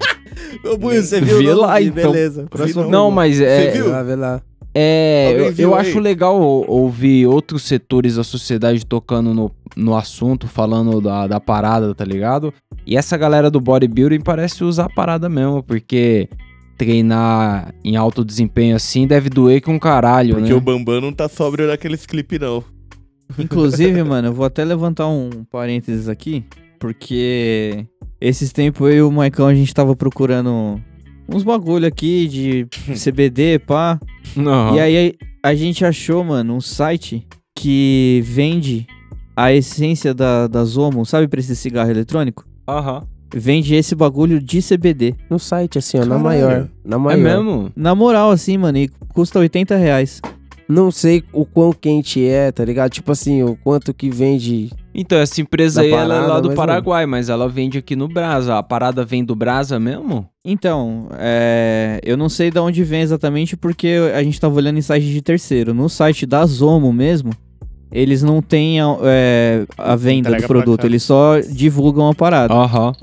[0.65, 1.39] Ô, Buiu, você viu?
[1.39, 1.49] viu?
[1.49, 2.13] Vê lá, então.
[2.13, 2.47] Beleza.
[2.51, 2.91] Próxima não.
[2.91, 3.71] não, mas Você é...
[3.71, 3.85] viu?
[3.85, 4.43] Vê lá, vê lá.
[4.73, 9.97] É, eu, viu eu acho legal ou- ouvir outros setores da sociedade tocando no, no
[9.97, 12.55] assunto, falando da, da parada, tá ligado?
[12.87, 16.29] E essa galera do bodybuilding parece usar a parada mesmo, porque
[16.79, 20.55] treinar em alto desempenho assim deve doer que um caralho, Porque né?
[20.55, 22.63] o Bambam não tá sóbrio naqueles clipes, não.
[23.39, 26.45] Inclusive, mano, eu vou até levantar um parênteses aqui,
[26.79, 27.85] porque
[28.21, 30.81] esses tempos eu e o Maicon a gente tava procurando
[31.29, 32.67] uns bagulho aqui de
[32.97, 34.01] CBD, pá.
[34.37, 34.75] Não.
[34.75, 38.87] E aí a gente achou, mano, um site que vende
[39.37, 42.45] a essência da, da Zomo, sabe pra esse cigarro eletrônico?
[42.69, 43.05] Aham.
[43.33, 45.15] Vende esse bagulho de CBD.
[45.31, 46.25] No site, assim, ó, na Caralho.
[46.25, 46.69] maior.
[46.85, 47.19] Na É maior.
[47.23, 47.73] mesmo?
[47.77, 50.21] Na moral, assim, mano, e custa 80 reais.
[50.71, 52.91] Não sei o quão quente é, tá ligado?
[52.91, 54.71] Tipo assim, o quanto que vende.
[54.95, 57.97] Então, essa empresa aí ela é lá parada, do mas Paraguai, mas ela vende aqui
[57.97, 58.57] no Brasa.
[58.57, 60.29] A parada vem do Brasa mesmo?
[60.45, 64.83] Então, é, eu não sei de onde vem exatamente porque a gente tava olhando em
[64.83, 65.75] site de terceiro.
[65.75, 67.33] No site da Zomo mesmo,
[67.93, 72.55] eles não têm a, é, a venda Entrega do produto, eles só divulgam a parada.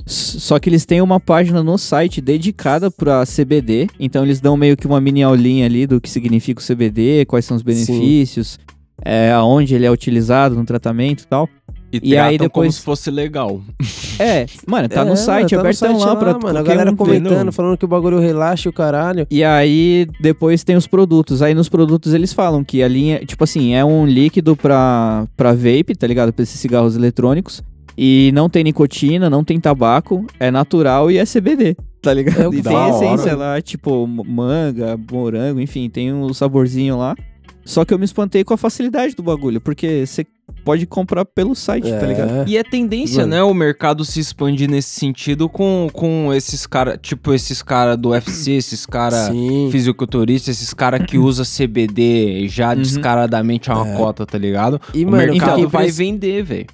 [0.05, 4.55] S- Só que eles têm uma página no site dedicada pra CBD, então eles dão
[4.55, 8.57] meio que uma mini aulinha ali do que significa o CBD, quais são os benefícios,
[9.03, 11.47] é, aonde ele é utilizado no tratamento e tal.
[11.91, 13.61] E, E aí tratam como depois- se fosse legal.
[14.19, 16.57] É, mano, tá É, no site, tá no abertão site lá, pra mano.
[16.57, 19.27] A galera um comentando, falando que o bagulho relaxa e o caralho.
[19.29, 21.43] E aí, depois tem os produtos.
[21.43, 25.53] Aí nos produtos eles falam que a linha, tipo assim, é um líquido pra, pra
[25.53, 26.33] vape, tá ligado?
[26.33, 27.61] Pra esses cigarros eletrônicos.
[27.95, 32.41] E não tem nicotina, não tem tabaco, é natural e é CBD, tá ligado?
[32.41, 33.35] É o que e tem a essência hora.
[33.35, 37.15] lá, tipo manga, morango, enfim, tem um saborzinho lá.
[37.63, 40.25] Só que eu me espantei com a facilidade do bagulho, porque você
[40.67, 42.29] pode comprar pelo site, tá ligado?
[42.41, 42.45] É.
[42.45, 43.29] E é tendência, Mano.
[43.31, 43.41] né?
[43.43, 48.51] O mercado se expandir nesse sentido com, com esses caras, tipo esses caras do UFC,
[48.51, 49.29] esses caras
[49.71, 52.81] fisiculturistas, esses caras que usam CBD já Uhum.
[52.81, 53.95] descaradamente a uma É.
[53.95, 54.81] cota, tá ligado?
[54.93, 56.65] E, o mano, mercado fiquei vai vender, velho.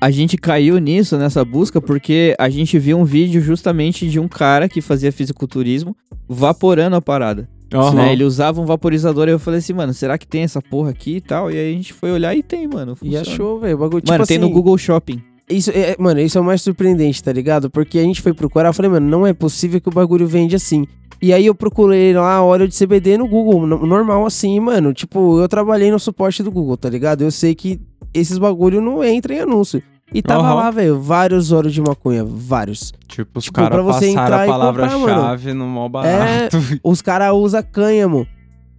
[0.00, 4.28] A gente caiu nisso, nessa busca, porque a gente viu um vídeo justamente de um
[4.28, 5.94] cara que fazia fisiculturismo
[6.28, 7.48] vaporando a parada.
[7.94, 8.12] Né?
[8.12, 11.16] Ele usava um vaporizador e eu falei assim, mano, será que tem essa porra aqui
[11.16, 11.50] e tal?
[11.50, 12.92] E aí a gente foi olhar e tem, mano.
[12.92, 13.20] E funciona.
[13.20, 13.76] achou, velho.
[13.76, 15.22] O bagulho, Mano, tipo tem assim, no Google Shopping.
[15.48, 17.68] Isso, é, mano, isso é o mais surpreendente, tá ligado?
[17.70, 20.54] Porque a gente foi procurar, eu falei, mano, não é possível que o bagulho vende
[20.54, 20.86] assim.
[21.22, 24.92] E aí eu procurei lá óleo de CBD no Google, no- normal assim, mano.
[24.94, 27.22] Tipo, eu trabalhei no suporte do Google, tá ligado?
[27.22, 27.80] Eu sei que
[28.14, 29.82] esses bagulho não entram em anúncio.
[30.12, 30.54] E tava Aham.
[30.54, 32.92] lá, velho, vários óleos de maconha, vários.
[33.06, 36.56] Tipo, os Tipo, caras passaram entrar a palavra-chave no mal barato.
[36.82, 38.26] Os caras usam cânhamo,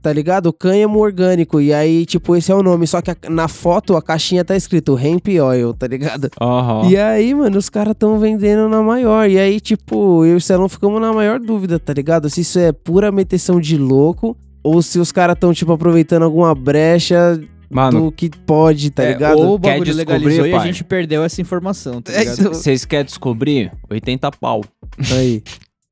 [0.01, 0.51] tá ligado?
[0.51, 1.61] Cânhamo orgânico.
[1.61, 2.85] E aí, tipo, esse é o nome.
[2.85, 6.29] Só que na foto a caixinha tá escrito Hemp Oil, tá ligado?
[6.41, 6.89] Aham.
[6.89, 9.29] E aí, mano, os caras tão vendendo na maior.
[9.29, 12.29] E aí, tipo, eu e o Celão ficamos na maior dúvida, tá ligado?
[12.29, 16.53] Se isso é pura meteção de louco ou se os caras tão, tipo, aproveitando alguma
[16.53, 17.41] brecha
[17.71, 19.37] Mano, do que pode, tá É, ligado?
[19.39, 22.49] ou o Quer bagulho descobrir, legalizou e a gente perdeu essa informação, tá É, ligado?
[22.49, 23.71] vocês querem descobrir?
[23.89, 24.63] 80 pau.
[25.11, 25.41] Aí.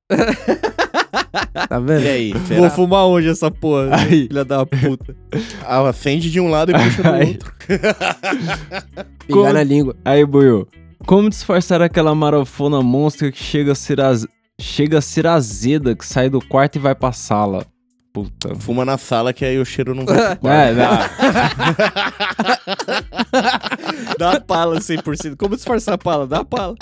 [1.69, 2.03] tá vendo?
[2.03, 2.69] E aí, Vou será?
[2.69, 4.27] fumar hoje essa porra, Aí.
[4.27, 5.15] filha da puta.
[5.65, 7.53] Ah, acende de um lado e puxa do outro.
[7.67, 9.95] Pegar Como- na língua.
[10.03, 10.67] Aí, Buiu.
[11.05, 14.27] Como disfarçar aquela marafona monstra que chega a ser, az...
[14.59, 17.65] chega a ser azeda, que sai do quarto e vai pra sala?
[18.11, 18.55] Puta.
[18.55, 20.35] Fuma na sala que aí o cheiro não vai.
[20.35, 21.09] pro É, dá.
[24.17, 25.35] Dá pala 100%.
[25.37, 26.27] Como disfarçar a pala?
[26.27, 26.75] Dá pala.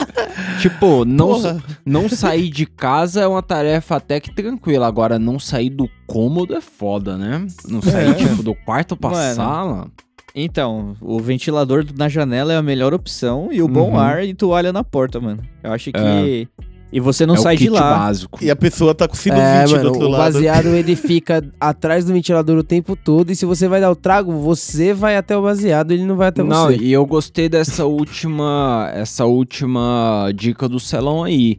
[0.61, 4.87] Tipo, não, não sair de casa é uma tarefa até que tranquila.
[4.87, 7.45] Agora, não sair do cômodo é foda, né?
[7.67, 8.13] Não sair, É.
[8.13, 9.35] tipo, do quarto pra Mano.
[9.35, 9.87] sala.
[10.33, 13.99] Então, o ventilador na janela é a melhor opção e o bom Uhum.
[13.99, 15.41] ar e toalha na porta, mano.
[15.63, 16.47] Eu acho que.
[16.91, 16.97] É.
[16.97, 17.97] E você não é sai o de lá.
[17.97, 18.39] básico.
[18.41, 20.33] E a pessoa tá com o sinusite É, do mano, outro o lado.
[20.33, 23.31] baseado ele fica atrás do ventilador o tempo todo.
[23.31, 26.29] E se você vai dar o trago, você vai até o baseado, ele não vai
[26.29, 26.77] até Não, você.
[26.77, 31.55] e eu gostei dessa última, essa última dica do Celão aí.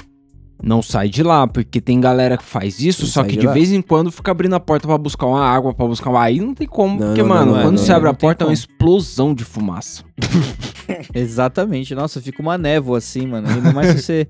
[0.60, 3.46] Não sai de lá, porque tem galera que faz isso, Não só que de de
[3.46, 6.20] vez em quando fica abrindo a porta pra buscar uma água, pra buscar uma...
[6.20, 8.10] Aí não tem como, Não, porque, não, mano, não, quando não, você não, abre não
[8.12, 10.02] a porta é uma explosão de fumaça.
[11.14, 11.94] Exatamente.
[11.94, 13.48] Nossa, fica uma névoa assim, mano.
[13.48, 14.28] Ainda mais se você.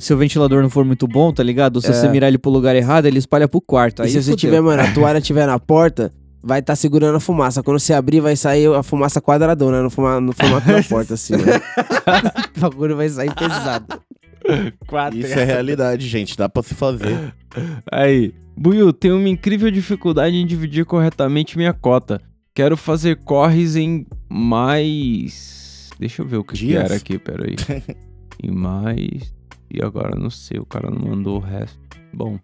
[0.00, 1.76] Se o ventilador não for muito bom, tá ligado?
[1.76, 1.92] Ou se É.
[1.92, 4.02] você mirar ele pro lugar errado, ele espalha pro quarto.
[4.02, 4.36] E Aí se você fudeu.
[4.36, 7.62] tiver, mano, a toalha tiver na porta, vai estar segurando a fumaça.
[7.62, 11.34] Quando você abrir, vai sair a fumaça quadradona no, fuma, no formato da porta, assim,
[11.36, 11.44] mano.
[12.56, 14.00] o bagulho vai sair pesado.
[15.14, 16.36] Isso é realidade, gente.
[16.36, 17.34] Dá pra se fazer.
[17.92, 22.20] Aí, Buiu, tenho uma incrível dificuldade em dividir corretamente minha cota.
[22.54, 25.90] Quero fazer corres em mais.
[25.98, 27.54] Deixa eu ver o que, que era aqui, peraí.
[28.42, 29.32] em mais.
[29.72, 31.78] E agora não sei, o cara não mandou o resto.
[32.12, 32.38] Bom.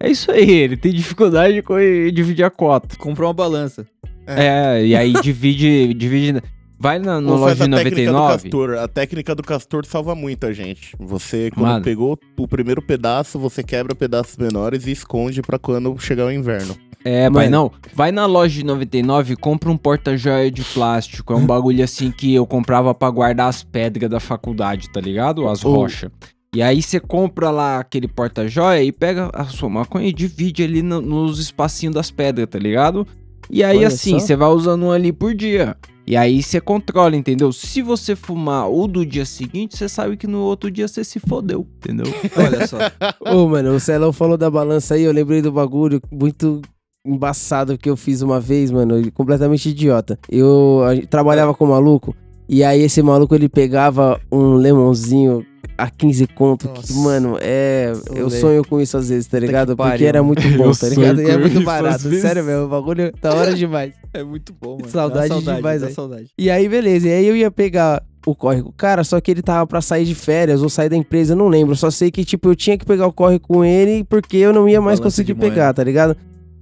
[0.00, 1.76] É isso aí, ele tem dificuldade com
[2.12, 2.96] dividir a cota.
[2.96, 3.86] Comprou uma balança.
[4.26, 6.42] É, e aí divide, divide.
[6.78, 8.42] Vai na, no loja a do 99.
[8.42, 8.74] castor.
[8.78, 10.96] A técnica do castor salva muita gente.
[10.98, 11.84] Você, quando Mano.
[11.84, 16.76] pegou o primeiro pedaço, você quebra pedaços menores e esconde pra quando chegar o inverno.
[17.04, 17.70] É, mas Mano.
[17.72, 17.92] não.
[17.94, 21.32] Vai na loja de 99 e compra um porta-joia de plástico.
[21.32, 25.46] É um bagulho assim que eu comprava pra guardar as pedras da faculdade, tá ligado?
[25.48, 26.10] As rochas.
[26.54, 30.82] E aí você compra lá aquele porta-joia e pega a sua maconha e divide ali
[30.82, 33.06] no- nos espacinhos das pedras, tá ligado?
[33.50, 35.74] E aí Olha assim, você vai usando um ali por dia.
[36.06, 37.52] E aí você controla, entendeu?
[37.52, 41.18] Se você fumar o do dia seguinte, você sabe que no outro dia você se
[41.20, 42.04] fodeu, entendeu?
[42.36, 42.76] Olha só.
[43.20, 46.60] Ô, mano, o Celão falou da balança aí, eu lembrei do bagulho muito
[47.06, 50.18] embaçado que eu fiz uma vez, mano, e completamente idiota.
[50.28, 52.14] Eu a trabalhava com um maluco,
[52.52, 55.42] e aí esse maluco ele pegava um lemãozinho
[55.78, 57.92] a 15 conto, que, mano, é.
[58.10, 58.40] Eu Moleque.
[58.42, 59.74] sonho com isso às vezes, tá ligado?
[59.74, 61.22] Porque era muito bom, Eu tá ligado?
[61.22, 63.94] E é muito barato, sério mesmo, o bagulho da hora demais.
[64.12, 64.90] É muito bom, mano.
[64.90, 65.94] Saudade saudade demais, velho.
[65.94, 66.26] saudade.
[66.38, 67.08] E aí, beleza.
[67.08, 69.80] E aí eu ia pegar o corre com o cara, só que ele tava pra
[69.80, 71.74] sair de férias ou sair da empresa, eu não lembro.
[71.74, 74.68] Só sei que, tipo, eu tinha que pegar o corre com ele porque eu não
[74.68, 76.14] ia mais Balança conseguir pegar, tá ligado?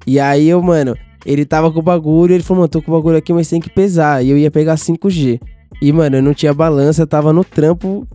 [0.07, 2.95] E aí eu, mano, ele tava com o bagulho, ele falou, mano, tô com o
[2.95, 4.24] bagulho aqui, mas tem que pesar.
[4.24, 5.41] E eu ia pegar 5G.
[5.81, 8.07] E, mano, eu não tinha balança, tava no trampo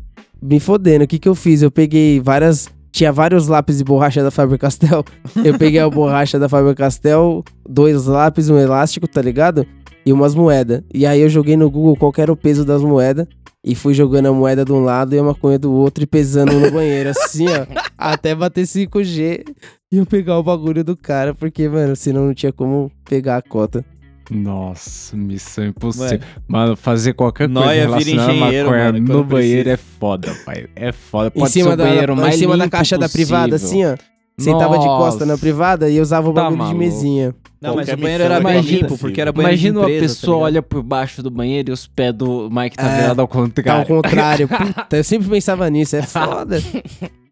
[0.41, 1.03] me fodendo.
[1.05, 1.61] O que que eu fiz?
[1.61, 2.69] Eu peguei várias.
[2.91, 5.03] Tinha vários lápis de borracha da Faber Castell.
[5.43, 9.65] Eu peguei a borracha da Faber Castell, dois lápis, um elástico, tá ligado?
[10.05, 10.81] E umas moedas.
[10.93, 13.27] E aí eu joguei no Google qual era o peso das moedas.
[13.67, 16.53] E fui jogando a moeda de um lado e a maconha do outro e pesando
[16.53, 17.65] no banheiro, assim, ó.
[17.97, 19.43] Até bater 5G
[19.91, 23.41] e eu pegar o bagulho do cara, porque, mano, senão não tinha como pegar a
[23.41, 23.83] cota.
[24.31, 26.19] Nossa, missão impossível.
[26.47, 29.73] Mano, fazer qualquer coisa relacionada à engenheiro, maconha mano, no banheiro precisa.
[29.73, 30.67] é foda, pai.
[30.75, 31.31] É foda.
[31.35, 33.93] Em Pode cima, ser o da, banheiro em mais cima da caixa da privada, possível.
[33.93, 34.15] assim, ó.
[34.37, 37.33] Sentava de costa na privada e usava o Tá bagulho de mesinha.
[37.61, 39.77] Não, mas Qualquer o banheiro missão era é mais limpo, porque era banheiro Imagina de
[39.79, 40.45] uma empresa, tá pessoa ligado?
[40.45, 43.01] olha por baixo do banheiro e os pés do Mike tá É.
[43.01, 43.87] virado ao Tá ao contrário.
[43.87, 44.47] contrário.
[44.75, 46.61] Puta, eu sempre pensava nisso, é foda.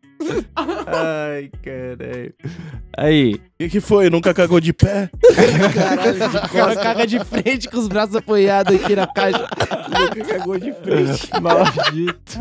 [0.56, 2.34] Ai, caralho.
[2.98, 4.10] Aí, O que, que foi?
[4.10, 5.10] Nunca cagou de pé?
[5.36, 9.48] Caralho, cara caga de frente com os braços apoiados aqui na caixa.
[10.28, 11.30] Cagou de frente.
[11.42, 12.40] maldito.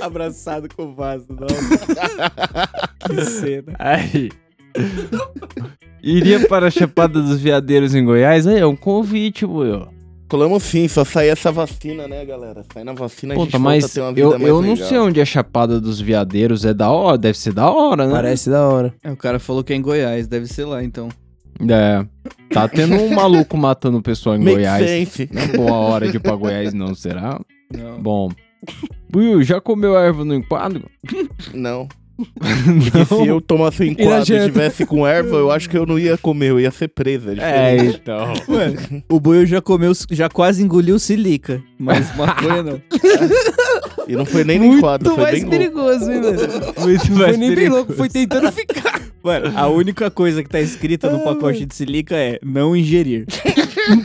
[0.00, 1.46] Abraçado com o vaso, não.
[3.08, 3.74] que cena.
[3.78, 4.30] Aí.
[6.02, 8.46] Iria para a Chapada dos Veadeiros em Goiás?
[8.46, 9.99] Aí, é um convite, Will.
[10.30, 12.64] Colamos sim, só sair essa vacina, né, galera?
[12.72, 14.62] Sai na vacina a gente Puta, volta a mas ter uma vida eu, mais eu
[14.62, 14.88] não legal.
[14.88, 16.64] sei onde é Chapada dos Veadeiros.
[16.64, 18.12] É da hora, deve ser da hora, né?
[18.12, 18.94] Parece da hora.
[19.02, 21.08] É, o cara falou que é em Goiás, deve ser lá, então.
[21.68, 22.06] É.
[22.54, 24.86] Tá tendo um maluco matando pessoa em Make Goiás.
[24.88, 25.28] sense.
[25.32, 27.40] Não é boa hora de ir pra Goiás, não, será?
[27.76, 28.00] Não.
[28.00, 28.30] Bom.
[29.12, 30.88] Will, já comeu erva no enquadro?
[31.52, 31.88] Não.
[32.92, 35.98] Porque se eu tomasse um enquadro e tivesse com erva, eu acho que eu não
[35.98, 37.32] ia comer, eu ia ser presa.
[37.32, 38.00] É, diferente.
[38.02, 38.32] então.
[38.48, 42.82] Mano, o Buiu já comeu, já quase engoliu silica, mas maconha não.
[44.08, 45.56] E não foi nem no enquadro, foi mais bem louco.
[45.58, 46.38] perigoso, hein, mano?
[46.80, 49.00] Muito Não foi nem bem louco, foi tentando ficar.
[49.22, 53.26] Mano, a única coisa que tá escrita no pacote de silica é não ingerir.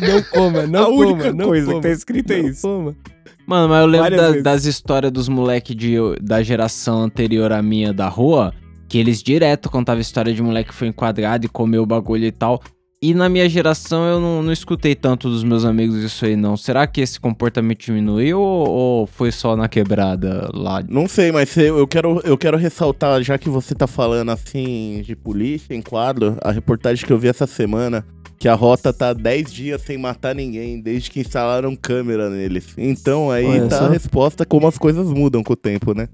[0.01, 1.05] Não coma, não a coma.
[1.05, 1.81] única não coisa coma.
[1.81, 2.61] que tá escrita é Não isso.
[2.61, 2.95] coma.
[3.47, 5.75] Mano, mas eu lembro da- das histórias dos moleques
[6.21, 8.53] da geração anterior à minha da rua,
[8.89, 12.31] que eles direto contavam história de moleque que foi enquadrado e comeu o bagulho e
[12.31, 12.61] tal.
[13.03, 16.57] E na minha geração eu não, não escutei tanto dos meus amigos isso aí, não.
[16.57, 20.81] Será que esse comportamento diminuiu ou, ou foi só na quebrada lá?
[20.89, 25.15] Não sei, mas eu quero, eu quero ressaltar, já que você tá falando assim de
[25.15, 28.03] polícia, enquadro, a reportagem que eu vi essa semana,
[28.37, 32.73] que a rota tá 10 dias sem matar ninguém, desde que instalaram câmera neles.
[32.77, 33.85] Então aí Olha tá só.
[33.85, 36.07] a resposta como as coisas mudam com o tempo, né?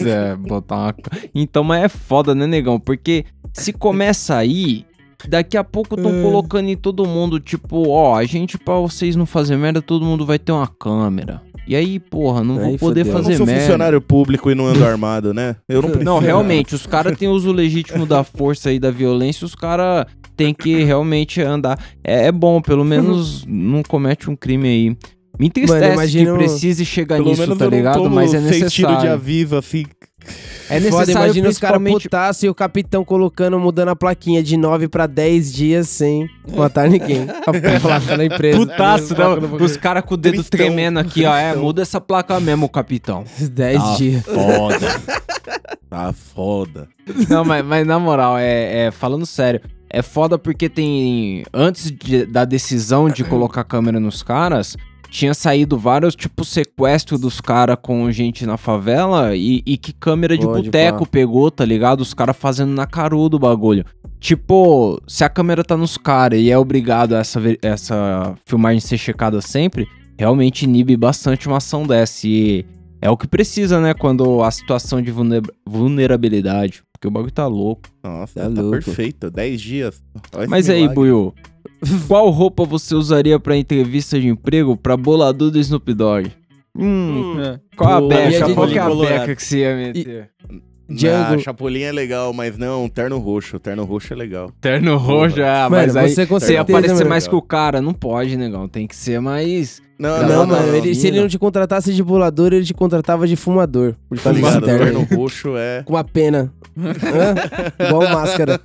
[0.00, 0.94] É, botar uma...
[1.34, 2.78] Então, mas é foda, né, negão?
[2.80, 4.84] Porque se começa aí,
[5.28, 6.22] daqui a pouco estão É.
[6.22, 10.24] colocando em todo mundo, tipo, ó, a gente, pra vocês não fazer merda, todo mundo
[10.24, 11.42] vai ter uma câmera.
[11.66, 13.12] E aí, porra, não vou Aí poder fodeu.
[13.12, 13.60] Eu não fazer sou merda.
[13.62, 15.56] funcionário público e não ando armado, né?
[15.68, 16.04] Eu não preciso.
[16.04, 20.04] Não, realmente, os caras têm uso legítimo da força e da violência, os caras
[20.36, 21.78] têm que realmente andar.
[22.02, 24.96] É, é bom, pelo menos não comete um crime aí.
[25.38, 28.08] Me entristece imagina que precise chegar Pelo nisso, menos tá eu não ligado?
[28.10, 28.60] Mas é sentido de
[28.92, 29.12] necessário.
[29.12, 29.84] aviso, assim.
[30.70, 32.02] É Foda, necessário imagina os caras principalmente...
[32.04, 36.26] putaço e o capitão colocando, mudando a plaquinha de 9 pra 10 dias sem
[36.56, 37.26] matar ninguém.
[37.46, 38.56] A placa da empresa.
[38.58, 39.56] Putaço, não.
[39.56, 40.56] Os caras com o dedo Tristão.
[40.58, 41.36] tremendo aqui, ó.
[41.36, 43.24] É, muda essa placa mesmo, capitão.
[43.38, 44.22] 10 Tá dias.
[44.24, 45.00] Foda.
[45.90, 46.88] Tá foda.
[47.28, 49.60] Não, mas, mas na moral, é, é- falando sério,
[49.98, 51.44] é foda porque tem.
[51.52, 54.76] Antes de- da decisão de colocar câmera nos caras,
[55.10, 60.36] tinha saído vários, tipo, sequestro dos caras com gente na favela e, e que câmera
[60.36, 62.00] de boteco pegou, tá ligado?
[62.00, 63.84] Os caras fazendo na carudo o bagulho.
[64.18, 68.98] Tipo, se a câmera tá nos caras e é obrigado a essa, essa filmagem ser
[68.98, 69.86] checada sempre,
[70.18, 72.26] realmente inibe bastante uma ação dessa.
[72.26, 72.64] E
[73.02, 73.92] é o que precisa, né?
[73.94, 76.82] Quando a situação de vulner- vulnerabilidade.
[77.04, 77.82] Porque o bagulho tá louco.
[78.02, 78.70] Nossa, Tá tá, louco.
[78.82, 79.30] perfeito.
[79.30, 80.02] 10 dias.
[80.34, 80.88] Olha Mas aí.
[80.88, 81.34] Buiu,
[82.08, 86.30] qual roupa você usaria pra entrevista de emprego pra bolador do Snoop Dogg?
[86.76, 87.60] Hum, É.
[87.76, 88.54] qual a beca?
[88.54, 89.18] Qual que é a Colorado.
[89.20, 90.30] beca que você ia meter?
[90.88, 91.34] Django.
[91.34, 93.58] Ah, Chapolin é legal, mas não, terno roxo.
[93.58, 94.50] Terno roxo é legal.
[94.60, 97.80] Terno roxo, ah, Mano, mas aí você você ia certeza, aparecer mais que o cara.
[97.82, 98.66] Não pode, negão.
[98.68, 99.82] Tem que ser mais...
[99.98, 100.74] Não, Não, não, mano, não.
[100.76, 103.94] ele- se ele não te contratasse de bolador, ele te contratava de fumador.
[104.08, 104.64] Por Tá ligado?
[104.64, 105.16] terno aí.
[105.16, 105.82] roxo é.
[105.84, 106.52] Com uma pena.
[106.76, 107.86] Hã?
[107.86, 108.60] Igual máscara.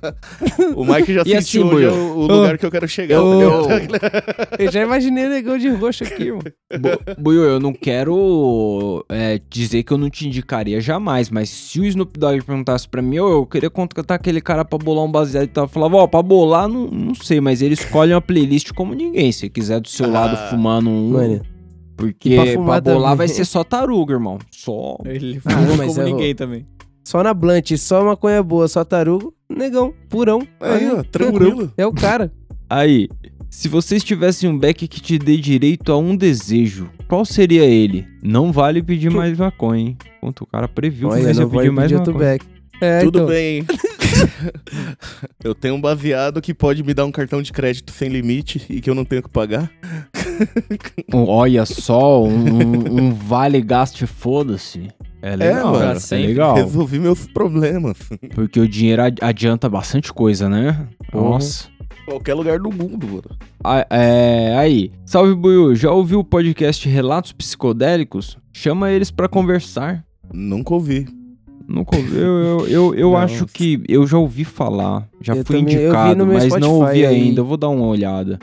[0.74, 3.14] O Mike já E assim, sentiu é o, o lugar que eu quero chegar.
[3.14, 4.00] Eu- entendeu?
[4.58, 6.42] Eu já imaginei o negão de roxo aqui, mano.
[6.80, 11.78] Bu- Buiu, eu não quero é, dizer que eu não te indicaria jamais, mas se
[11.80, 15.10] o Snoop Dogg perguntasse pra mim, "Ô, eu queria contratar aquele cara pra bolar um
[15.10, 18.20] baseado e tal, eu falava, ó, pra bolar, não, não sei, mas ele escolhe uma
[18.20, 19.30] playlist como ninguém.
[19.30, 20.48] Se quiser do seu lado Ah.
[20.50, 21.19] fumando um,
[21.96, 23.16] Porque pra pra, bolar também.
[23.16, 24.38] vai ser só taruga, irmão.
[24.50, 24.96] Só.
[25.04, 26.66] Ele Ah, fumou mas como eu- ninguém também.
[27.04, 30.40] só na blunt, só maconha boa, só tarugo, negão, purão.
[30.60, 31.70] Aí, ó, tranquilo.
[31.76, 32.32] É o cara.
[32.70, 33.08] Aí,
[33.50, 38.06] se vocês tivessem um back que te dê direito a um desejo, qual seria ele?
[38.22, 39.98] Não vale pedir mais maconha, hein?
[40.20, 42.30] Ponto, o cara previu que você pedir mais pedir outro maconha.
[42.38, 42.46] back.
[42.80, 43.28] É, Tudo então.
[43.28, 43.62] bem.
[45.44, 48.80] eu tenho um baseado que pode me dar um cartão de crédito sem limite e
[48.80, 49.70] que eu não tenho que pagar.
[51.12, 54.88] Um- olha só, um, um- um vale gasto e foda-se.
[55.22, 55.78] É legal, mano.
[55.80, 56.54] cara, é legal.
[56.54, 57.98] Resolvi meus problemas.
[58.34, 60.86] Porque o dinheiro ad- adianta bastante coisa, né?
[61.12, 61.30] Porra.
[61.30, 61.68] Nossa.
[62.06, 63.38] Qualquer lugar do mundo, mano.
[63.62, 68.38] Ah, é, aí, salve Buiu, já ouviu o podcast Relatos Psicodélicos?
[68.52, 70.02] Chama eles pra conversar.
[70.32, 71.06] Nunca ouvi.
[71.68, 72.16] Nunca ouvi.
[72.16, 73.16] Eu, eu, eu, eu Não.
[73.18, 75.06] acho que eu já ouvi falar.
[75.20, 77.14] Já Eu fui também- indicado, mas não Spotify ouvi aí.
[77.22, 77.40] ainda.
[77.42, 78.38] Eu vou dar uma olhada.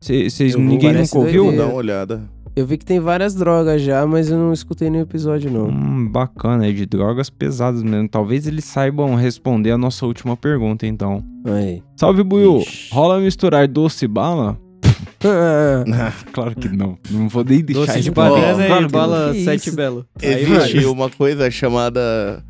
[0.00, 1.44] Vocês ninguém nunca ouviu?
[1.46, 2.22] Vou dar uma olhada.
[2.54, 5.68] Eu vi que tem várias drogas já, mas eu não escutei nenhum episódio, não.
[5.68, 8.08] Hum, bacana, é de drogas pesadas mesmo.
[8.08, 11.22] Talvez eles saibam responder a nossa última pergunta, então.
[11.44, 11.82] Aí.
[11.96, 12.60] Salve, Buiu.
[12.60, 12.94] Ixi.
[12.94, 14.58] Rola misturar doce e bala?
[16.32, 16.96] Claro que não.
[17.10, 20.06] Não vou nem deixar Doce de isso banana Claro e bala sete belo.
[20.22, 20.84] Aí Existe vai.
[20.86, 22.42] uma coisa chamada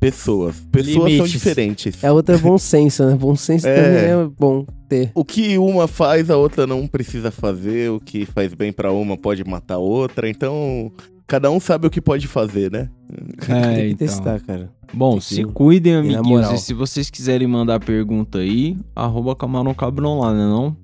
[0.00, 0.56] pessoas.
[0.72, 1.30] Pessoas são Limites.
[1.32, 2.04] diferentes.
[2.04, 3.14] é outra bom senso, né?
[3.14, 3.74] Bom senso É.
[3.74, 5.10] também é bom ter.
[5.14, 7.90] O que uma faz, a outra não precisa fazer.
[7.90, 10.28] O que faz bem pra uma pode matar a outra.
[10.28, 10.90] Então,
[11.26, 12.88] cada um sabe o que pode fazer, né?
[13.48, 14.06] É, tem que então.
[14.06, 14.70] testar, cara.
[14.92, 16.50] Bom, Tem que- se cuidem, e amiguinhos.
[16.52, 20.76] E se vocês quiserem mandar pergunta aí, arroba camarão cabrão lá, né não?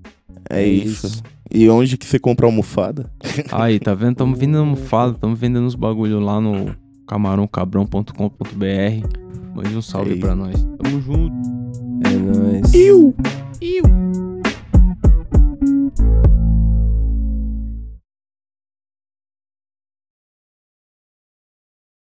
[0.51, 1.07] É, É isso.
[1.07, 1.23] isso.
[1.53, 3.11] E onde que você compra almofada?
[3.53, 4.17] Aí, tá vendo?
[4.17, 6.75] Tamo vendendo almofada, tamo vendendo os bagulho lá no
[7.07, 9.55] camarãocabrão.com.br.
[9.55, 10.19] Mande um salve Ei.
[10.19, 10.55] pra nós.
[10.83, 11.35] Tamo junto.
[12.07, 12.75] É nóis.
[12.75, 13.15] Iu!
[13.61, 13.85] Iu.